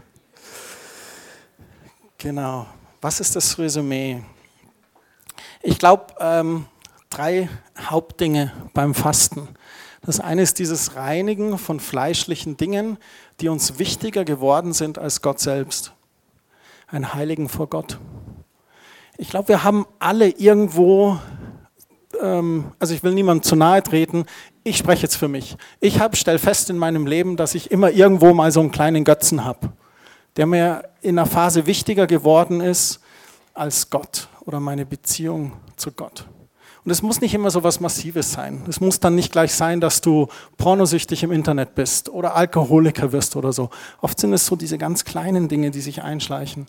Genau. 2.18 2.68
Was 3.02 3.20
ist 3.20 3.36
das 3.36 3.58
Resümee? 3.58 4.24
Ich 5.62 5.80
glaube, 5.80 6.14
ähm, 6.20 6.68
drei 7.13 7.47
Hauptdinge 7.80 8.52
beim 8.73 8.95
Fasten. 8.95 9.47
Das 10.02 10.19
eine 10.19 10.41
ist 10.41 10.60
dieses 10.60 10.95
Reinigen 10.95 11.58
von 11.58 11.80
fleischlichen 11.80 12.58
Dingen, 12.58 12.97
die 13.39 13.49
uns 13.49 13.78
wichtiger 13.80 14.26
geworden 14.26 14.73
sind 14.73 14.97
als 14.97 15.21
Gott 15.21 15.39
selbst. 15.39 15.93
Ein 16.88 17.13
Heiligen 17.13 17.49
vor 17.49 17.67
Gott. 17.67 17.99
Ich 19.17 19.30
glaube, 19.30 19.49
wir 19.49 19.63
haben 19.63 19.86
alle 19.99 20.30
irgendwo, 20.30 21.19
ähm, 22.19 22.71
also 22.80 22.93
ich 22.95 23.04
will 23.04 23.13
niemandem 23.13 23.43
zu 23.43 23.56
nahe 23.56 23.84
treten, 23.84 24.26
ich 24.63 24.78
spreche 24.78 25.04
jetzt 25.04 25.15
für 25.15 25.28
mich. 25.28 25.56
Ich 25.80 25.99
habe 25.99 26.15
stell 26.15 26.39
fest 26.39 26.69
in 26.69 26.78
meinem 26.78 27.06
Leben, 27.06 27.38
dass 27.38 27.54
ich 27.54 27.69
immer 27.69 27.91
irgendwo 27.91 28.34
mal 28.34 28.52
so 28.52 28.60
einen 28.60 28.71
kleinen 28.71 29.04
Götzen 29.04 29.45
habe, 29.45 29.71
der 30.36 30.47
mir 30.47 30.84
in 31.02 31.19
einer 31.19 31.28
Phase 31.28 31.67
wichtiger 31.67 32.08
geworden 32.08 32.60
ist 32.60 33.02
als 33.54 33.89
Gott 33.89 34.30
oder 34.41 34.60
meine 34.60 34.86
Beziehung 34.86 35.54
zu 35.76 35.91
Gott. 35.91 36.26
Und 36.86 36.91
es 36.91 37.02
muss 37.02 37.22
nicht 37.22 37.34
immer 37.34 37.50
so 37.50 37.63
was 37.63 37.80
Massives 37.80 38.34
sein. 38.34 38.62
Es 38.67 38.82
muss 38.82 39.00
dann 39.00 39.15
nicht 39.15 39.32
gleich 39.32 39.54
sein, 39.54 39.80
dass 39.80 40.02
du 40.02 40.28
pornosüchtig 40.58 41.24
im 41.24 41.32
Internet 41.32 41.76
bist 41.76 42.10
oder 42.10 42.36
Alkoholiker 42.36 43.13
wirst 43.13 43.38
oder 43.38 43.54
so. 43.54 43.69
Oft 44.02 44.19
sind 44.19 44.34
es 44.34 44.46
so 44.46 44.58
diese 44.58 44.78
ganz 44.78 45.06
kleinen 45.06 45.48
Dinge, 45.48 45.72
die 45.72 45.80
sich 45.80 46.04
einschleichen. 46.04 46.67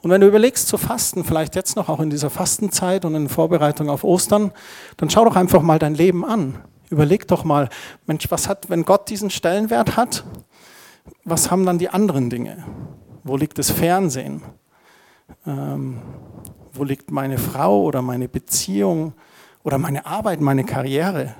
Und 0.00 0.10
wenn 0.10 0.20
du 0.20 0.28
überlegst 0.28 0.68
zu 0.68 0.78
fasten, 0.78 1.24
vielleicht 1.24 1.56
jetzt 1.56 1.76
noch 1.76 1.88
auch 1.88 2.00
in 2.00 2.10
dieser 2.10 2.30
Fastenzeit 2.30 3.04
und 3.04 3.14
in 3.14 3.28
Vorbereitung 3.28 3.88
auf 3.88 4.04
Ostern, 4.04 4.52
dann 4.96 5.10
schau 5.10 5.24
doch 5.24 5.36
einfach 5.36 5.62
mal 5.62 5.78
dein 5.78 5.94
Leben 5.94 6.24
an. 6.24 6.58
Überleg 6.90 7.26
doch 7.26 7.44
mal, 7.44 7.68
Mensch, 8.06 8.30
was 8.30 8.48
hat, 8.48 8.68
wenn 8.68 8.84
Gott 8.84 9.08
diesen 9.08 9.30
Stellenwert 9.30 9.96
hat, 9.96 10.24
was 11.24 11.50
haben 11.50 11.66
dann 11.66 11.78
die 11.78 11.88
anderen 11.88 12.30
Dinge? 12.30 12.64
Wo 13.24 13.36
liegt 13.36 13.58
das 13.58 13.70
Fernsehen? 13.70 14.42
Ähm, 15.46 16.02
wo 16.72 16.84
liegt 16.84 17.10
meine 17.10 17.38
Frau 17.38 17.82
oder 17.82 18.02
meine 18.02 18.28
Beziehung? 18.28 19.14
Oder 19.62 19.78
meine 19.78 20.06
Arbeit, 20.06 20.40
meine 20.40 20.64
Karriere. 20.64 21.34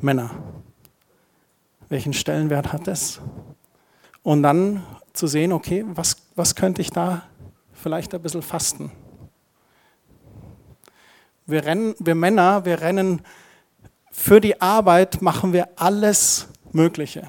Männer. 0.00 0.30
Welchen 1.88 2.12
Stellenwert 2.12 2.72
hat 2.72 2.86
das? 2.86 3.20
Und 4.22 4.42
dann 4.42 4.82
zu 5.12 5.26
sehen, 5.26 5.52
okay, 5.52 5.84
was, 5.86 6.16
was 6.34 6.54
könnte 6.54 6.80
ich 6.80 6.90
da 6.90 7.22
vielleicht 7.72 8.14
ein 8.14 8.22
bisschen 8.22 8.42
fasten? 8.42 8.90
Wir, 11.46 11.64
rennen, 11.64 11.94
wir 11.98 12.14
Männer, 12.14 12.64
wir 12.64 12.80
rennen 12.80 13.22
für 14.10 14.40
die 14.40 14.60
Arbeit, 14.60 15.20
machen 15.20 15.52
wir 15.52 15.68
alles 15.76 16.48
Mögliche. 16.72 17.28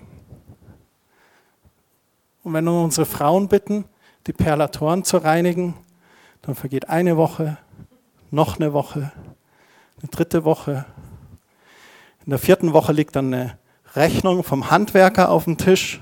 Und 2.44 2.54
wenn 2.54 2.64
wir 2.64 2.84
unsere 2.84 3.06
Frauen 3.06 3.48
bitten, 3.48 3.86
die 4.28 4.34
Perlatoren 4.34 5.04
zu 5.04 5.18
reinigen, 5.18 5.76
dann 6.44 6.56
vergeht 6.56 6.90
eine 6.90 7.18
Woche, 7.18 7.58
noch 8.32 8.58
eine 8.58 8.72
Woche, 8.72 9.12
eine 10.06 10.12
dritte 10.12 10.46
Woche. 10.46 10.86
In 12.26 12.30
der 12.30 12.40
vierten 12.40 12.74
Woche 12.74 12.94
liegt 12.94 13.16
dann 13.16 13.34
eine 13.34 13.58
Rechnung 13.96 14.44
vom 14.44 14.70
Handwerker 14.70 15.30
auf 15.30 15.46
dem 15.46 15.58
Tisch. 15.58 16.00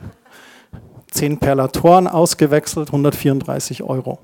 Zehn 1.09 1.37
Perlatoren 1.37 2.07
ausgewechselt, 2.07 2.89
134 2.89 3.83
Euro. 3.83 4.19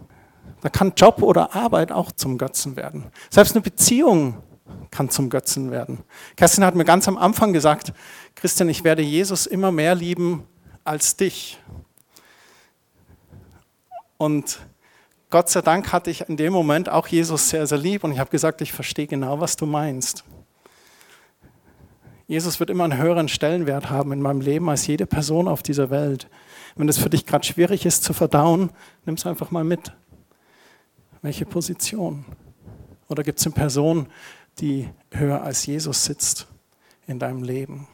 Da 0.61 0.69
kann 0.69 0.93
Job 0.97 1.21
oder 1.21 1.55
Arbeit 1.55 1.91
auch 1.91 2.11
zum 2.11 2.37
Götzen 2.37 2.75
werden. 2.75 3.05
Selbst 3.29 3.55
eine 3.55 3.61
Beziehung 3.61 4.41
kann 4.91 5.09
zum 5.09 5.29
Götzen 5.29 5.71
werden. 5.71 5.99
Kerstin 6.35 6.65
hat 6.65 6.75
mir 6.75 6.85
ganz 6.85 7.07
am 7.07 7.17
Anfang 7.17 7.53
gesagt, 7.53 7.93
Christian, 8.35 8.67
ich 8.67 8.83
werde 8.83 9.01
Jesus 9.01 9.45
immer 9.45 9.71
mehr 9.71 9.95
lieben 9.95 10.43
als 10.83 11.15
dich. 11.15 11.57
Und 14.17 14.59
Gott 15.31 15.47
sei 15.47 15.61
Dank 15.61 15.93
hatte 15.93 16.09
ich 16.09 16.27
in 16.27 16.37
dem 16.37 16.51
Moment 16.51 16.89
auch 16.89 17.07
Jesus 17.07 17.49
sehr, 17.49 17.67
sehr 17.67 17.77
lieb 17.77 18.03
und 18.03 18.11
ich 18.11 18.17
habe 18.17 18.31
gesagt, 18.31 18.61
ich 18.61 18.73
verstehe 18.73 19.05
genau, 19.05 19.39
was 19.39 19.55
du 19.55 19.67
meinst. 19.67 20.23
Jesus 22.25 22.59
wird 22.59 22.71
immer 22.71 22.83
einen 22.83 22.97
höheren 22.97 23.27
Stellenwert 23.27 23.91
haben 23.91 24.11
in 24.11 24.21
meinem 24.21 24.41
Leben 24.41 24.69
als 24.69 24.87
jede 24.87 25.05
Person 25.05 25.47
auf 25.47 25.61
dieser 25.61 25.91
Welt. 25.91 26.27
Wenn 26.75 26.89
es 26.89 26.97
für 26.97 27.11
dich 27.11 27.27
gerade 27.27 27.45
schwierig 27.45 27.85
ist 27.85 28.03
zu 28.03 28.13
verdauen, 28.13 28.71
nimm 29.05 29.15
es 29.15 29.25
einfach 29.27 29.51
mal 29.51 29.63
mit. 29.63 29.91
Welche 31.21 31.45
Position? 31.45 32.25
Oder 33.07 33.21
gibt 33.23 33.39
es 33.39 33.45
eine 33.45 33.53
Person, 33.53 34.07
die 34.59 34.89
höher 35.11 35.43
als 35.43 35.65
Jesus 35.65 36.05
sitzt 36.05 36.47
in 37.05 37.19
deinem 37.19 37.43
Leben? 37.43 37.87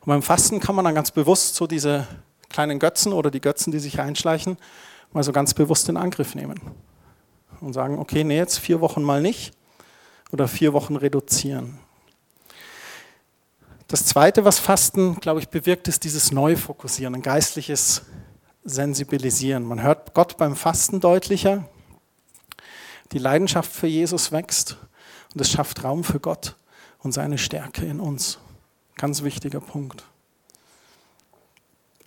Und 0.00 0.06
beim 0.06 0.22
Fasten 0.22 0.58
kann 0.58 0.74
man 0.74 0.84
dann 0.84 0.94
ganz 0.94 1.12
bewusst 1.12 1.54
so 1.54 1.68
diese 1.68 2.08
kleinen 2.48 2.80
Götzen 2.80 3.12
oder 3.12 3.30
die 3.30 3.40
Götzen, 3.40 3.72
die 3.72 3.78
sich 3.78 4.00
einschleichen, 4.00 4.56
mal 5.12 5.22
so 5.22 5.32
ganz 5.32 5.54
bewusst 5.54 5.88
in 5.88 5.96
Angriff 5.96 6.34
nehmen 6.34 6.60
und 7.60 7.72
sagen, 7.72 7.98
okay, 7.98 8.24
nee, 8.24 8.36
jetzt 8.36 8.58
vier 8.58 8.80
Wochen 8.80 9.02
mal 9.02 9.20
nicht 9.20 9.52
oder 10.30 10.48
vier 10.48 10.72
Wochen 10.72 10.96
reduzieren. 10.96 11.78
Das 13.88 14.04
Zweite, 14.04 14.44
was 14.44 14.58
Fasten, 14.58 15.18
glaube 15.18 15.40
ich, 15.40 15.48
bewirkt, 15.48 15.88
ist 15.88 16.04
dieses 16.04 16.30
Neufokussieren, 16.30 17.14
ein 17.14 17.22
geistliches 17.22 18.02
Sensibilisieren. 18.62 19.64
Man 19.64 19.82
hört 19.82 20.12
Gott 20.12 20.36
beim 20.36 20.54
Fasten 20.56 21.00
deutlicher, 21.00 21.66
die 23.12 23.18
Leidenschaft 23.18 23.72
für 23.72 23.86
Jesus 23.86 24.30
wächst 24.30 24.76
und 25.32 25.40
es 25.40 25.50
schafft 25.50 25.84
Raum 25.84 26.04
für 26.04 26.20
Gott 26.20 26.56
und 26.98 27.12
seine 27.12 27.38
Stärke 27.38 27.86
in 27.86 28.00
uns. 28.00 28.38
Ganz 28.96 29.22
wichtiger 29.22 29.60
Punkt. 29.60 30.04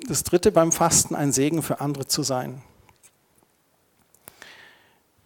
Das 0.07 0.23
Dritte 0.23 0.51
beim 0.51 0.71
Fasten, 0.71 1.15
ein 1.15 1.31
Segen 1.31 1.63
für 1.63 1.79
andere 1.81 2.07
zu 2.07 2.21
sein. 2.21 2.61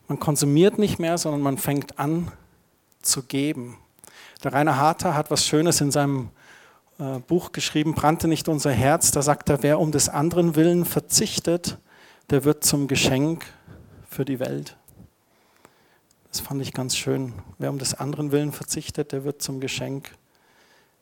Man 0.08 0.20
konsumiert 0.20 0.78
nicht 0.78 1.00
mehr, 1.00 1.18
sondern 1.18 1.42
man 1.42 1.58
fängt 1.58 1.98
an 1.98 2.32
zu 3.02 3.24
geben. 3.24 3.78
Der 4.44 4.54
Rainer 4.54 4.78
Harter 4.78 5.16
hat 5.16 5.32
was 5.32 5.46
Schönes 5.46 5.82
in 5.82 5.92
seinem 5.92 6.30
äh, 7.00 7.20
Buch 7.20 7.52
geschrieben, 7.52 7.96
brannte 7.96 8.28
nicht 8.28 8.48
unser 8.48 8.72
Herz. 8.72 9.12
Da 9.12 9.22
sagt 9.22 9.50
er, 9.50 9.64
wer 9.64 9.80
um 9.80 9.92
des 9.92 10.10
anderen 10.10 10.56
Willen 10.56 10.86
verzichtet, 10.86 11.78
der 12.30 12.44
wird 12.44 12.64
zum 12.64 12.88
Geschenk 12.88 13.46
für 14.10 14.26
die 14.26 14.40
Welt. 14.40 14.78
Das 16.32 16.42
fand 16.42 16.62
ich 16.62 16.74
ganz 16.74 16.96
schön. 16.96 17.34
Wer 17.58 17.70
um 17.70 17.80
des 17.80 17.94
anderen 17.94 18.32
Willen 18.32 18.52
verzichtet, 18.52 19.12
der 19.12 19.24
wird 19.24 19.42
zum 19.42 19.60
Geschenk 19.60 20.12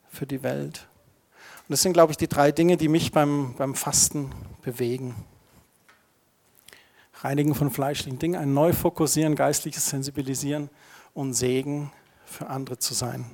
für 0.08 0.26
die 0.26 0.42
Welt. 0.42 0.86
Und 1.66 1.72
das 1.72 1.82
sind, 1.82 1.92
glaube 1.92 2.12
ich, 2.12 2.16
die 2.16 2.28
drei 2.28 2.52
Dinge, 2.52 2.76
die 2.76 2.88
mich 2.88 3.10
beim, 3.10 3.54
beim 3.56 3.74
Fasten 3.74 4.30
bewegen. 4.62 5.14
Reinigen 7.24 7.54
von 7.54 7.70
fleischlichen 7.70 8.18
Dingen, 8.18 8.38
ein 8.38 8.52
Neufokussieren, 8.52 9.34
geistliches 9.34 9.88
Sensibilisieren 9.88 10.68
und 11.14 11.32
Segen 11.32 11.90
für 12.26 12.48
andere 12.48 12.78
zu 12.78 12.92
sein. 12.92 13.24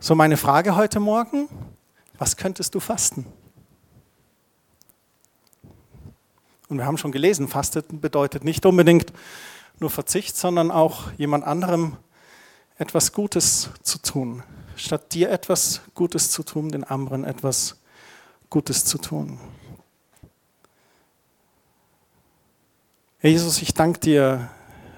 So, 0.00 0.16
meine 0.16 0.36
Frage 0.36 0.74
heute 0.74 0.98
Morgen, 0.98 1.48
was 2.18 2.36
könntest 2.36 2.74
du 2.74 2.80
fasten? 2.80 3.26
Und 6.68 6.78
wir 6.78 6.84
haben 6.84 6.98
schon 6.98 7.12
gelesen, 7.12 7.46
Fasten 7.46 8.00
bedeutet 8.00 8.42
nicht 8.42 8.66
unbedingt 8.66 9.12
nur 9.78 9.90
Verzicht, 9.90 10.36
sondern 10.36 10.72
auch 10.72 11.12
jemand 11.12 11.44
anderem 11.44 11.96
etwas 12.76 13.12
Gutes 13.12 13.70
zu 13.82 13.98
tun. 13.98 14.42
Statt 14.74 15.14
dir 15.14 15.30
etwas 15.30 15.80
Gutes 15.94 16.32
zu 16.32 16.42
tun, 16.42 16.70
den 16.70 16.82
anderen 16.82 17.22
etwas 17.22 17.76
Gutes 18.50 18.84
zu 18.84 18.98
tun. 18.98 19.38
Jesus, 23.22 23.62
ich 23.62 23.72
danke 23.72 23.98
dir 23.98 24.50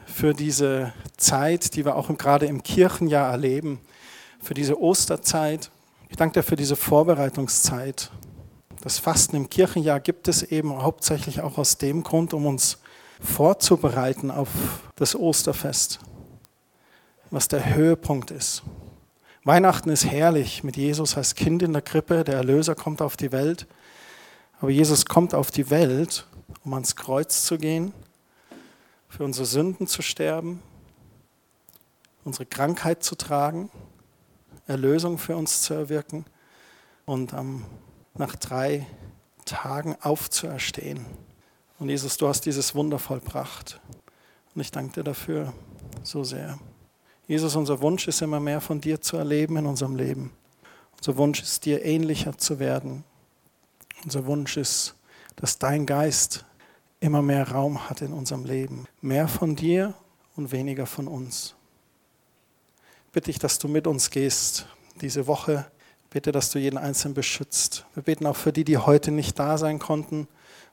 für 0.05 0.35
diese 0.35 0.93
Zeit, 1.16 1.77
die 1.77 1.85
wir 1.85 1.95
auch 1.95 2.09
gerade 2.19 2.47
im 2.47 2.64
Kirchenjahr 2.64 3.31
erleben, 3.31 3.81
für 4.41 4.55
diese 4.55 4.81
Osterzeit. 4.81 5.71
Ich 6.09 6.16
danke 6.16 6.41
dir 6.41 6.43
für 6.43 6.57
diese 6.57 6.75
Vorbereitungszeit. 6.75 8.11
Das 8.81 8.99
Fasten 8.99 9.37
im 9.37 9.49
Kirchenjahr 9.49 10.01
gibt 10.01 10.27
es 10.27 10.43
eben 10.43 10.83
hauptsächlich 10.83 11.43
auch 11.43 11.59
aus 11.59 11.79
dem 11.79 12.03
Grund, 12.03 12.35
um 12.35 12.47
uns 12.47 12.79
vorzubereiten 13.21 14.33
auf 14.33 14.49
das 14.97 15.14
Osterfest, 15.14 16.01
was 17.31 17.47
der 17.47 17.73
Höhepunkt 17.77 18.33
ist. 18.33 18.64
Weihnachten 19.45 19.91
ist 19.91 20.07
herrlich 20.07 20.64
mit 20.64 20.77
Jesus 20.77 21.16
als 21.16 21.37
Kind 21.37 21.62
in 21.62 21.73
der 21.73 21.83
Krippe, 21.83 22.25
der 22.25 22.35
Erlöser 22.35 22.75
kommt 22.75 23.01
auf 23.01 23.16
die 23.16 23.31
Welt. 23.31 23.69
Aber 24.61 24.73
Jesus 24.73 25.07
kommt 25.07 25.35
auf 25.35 25.53
die 25.53 25.71
Welt, 25.71 26.27
um 26.64 26.75
ans 26.75 26.97
Kreuz 26.97 27.45
zu 27.45 27.59
gehen, 27.59 27.93
für 29.09 29.24
unsere 29.24 29.46
Sünden 29.46 29.86
zu 29.86 30.02
sterben, 30.02 30.62
unsere 32.24 32.46
Krankheit 32.46 33.02
zu 33.02 33.14
tragen, 33.14 33.70
Erlösung 34.66 35.18
für 35.18 35.36
uns 35.36 35.62
zu 35.62 35.74
erwirken 35.74 36.26
und 37.06 37.32
um, 37.32 37.64
nach 38.14 38.36
drei 38.36 38.86
Tagen 39.46 39.96
aufzuerstehen. 40.02 41.06
Und 41.78 41.88
Jesus, 41.88 42.16
du 42.16 42.28
hast 42.28 42.42
dieses 42.42 42.74
Wunder 42.74 42.98
vollbracht. 42.98 43.80
Und 44.54 44.61
ich 44.61 44.70
danke 44.70 44.94
dir 44.94 45.04
dafür 45.04 45.52
so 46.02 46.24
sehr. 46.24 46.59
Jesus, 47.26 47.56
unser 47.56 47.80
Wunsch 47.80 48.09
ist 48.09 48.20
immer 48.20 48.40
mehr 48.40 48.61
von 48.61 48.80
dir 48.80 49.00
zu 49.00 49.16
erleben 49.16 49.56
in 49.56 49.66
unserem 49.66 49.96
Leben. 49.96 50.32
Unser 50.98 51.16
Wunsch 51.16 51.40
ist, 51.42 51.64
dir 51.64 51.84
ähnlicher 51.84 52.36
zu 52.36 52.59
werden. 52.59 53.04
Unser 54.04 54.26
Wunsch 54.26 54.56
ist, 54.56 54.94
dass 55.36 55.59
dein 55.59 55.86
Geist 55.86 56.44
immer 57.01 57.22
mehr 57.22 57.51
Raum 57.51 57.88
hat 57.88 58.03
in 58.03 58.12
unserem 58.12 58.44
Leben. 58.44 58.86
Mehr 59.01 59.28
von 59.28 59.57
dir 59.57 59.94
und 60.36 60.53
weniger 60.53 60.86
von 60.86 61.09
uns. 61.09 61.55
Bitte 63.12 63.30
ich, 63.30 63.38
dass 63.38 63.59
du 63.59 63.68
mit 63.68 63.86
uns 63.86 64.11
gehst 64.11 64.66
diese 65.01 65.26
Woche. 65.26 65.70
Bitte, 66.11 66.32
dass 66.32 66.51
du 66.51 66.59
jeden 66.59 66.78
Einzelnen 66.78 67.14
beschützt. 67.14 67.86
Wir 67.94 68.03
beten 68.03 68.26
auch 68.26 68.36
für 68.36 68.53
die, 68.53 68.64
die 68.64 68.78
heute 68.78 69.11
nicht 69.11 69.38
da 69.38 69.59
sein 69.59 69.78
konnten 69.78 70.28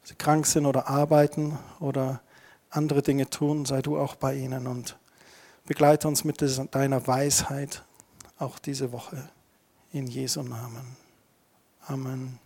sie 0.05 0.15
krank 0.15 0.45
sind 0.45 0.65
oder 0.65 0.88
arbeiten 0.88 1.57
oder 1.80 2.21
andere 2.69 3.01
Dinge 3.01 3.30
tun, 3.30 3.65
sei 3.65 3.82
du 3.82 3.97
auch 3.97 4.15
bei 4.15 4.36
ihnen 4.36 4.67
und 4.67 4.97
begleite 5.65 6.07
uns 6.07 6.23
mit 6.23 6.43
deiner 6.71 7.07
Weisheit 7.07 7.84
auch 8.38 8.59
diese 8.59 8.91
Woche. 8.91 9.30
In 9.91 10.07
Jesu 10.07 10.43
Namen. 10.43 10.97
Amen. 11.88 12.45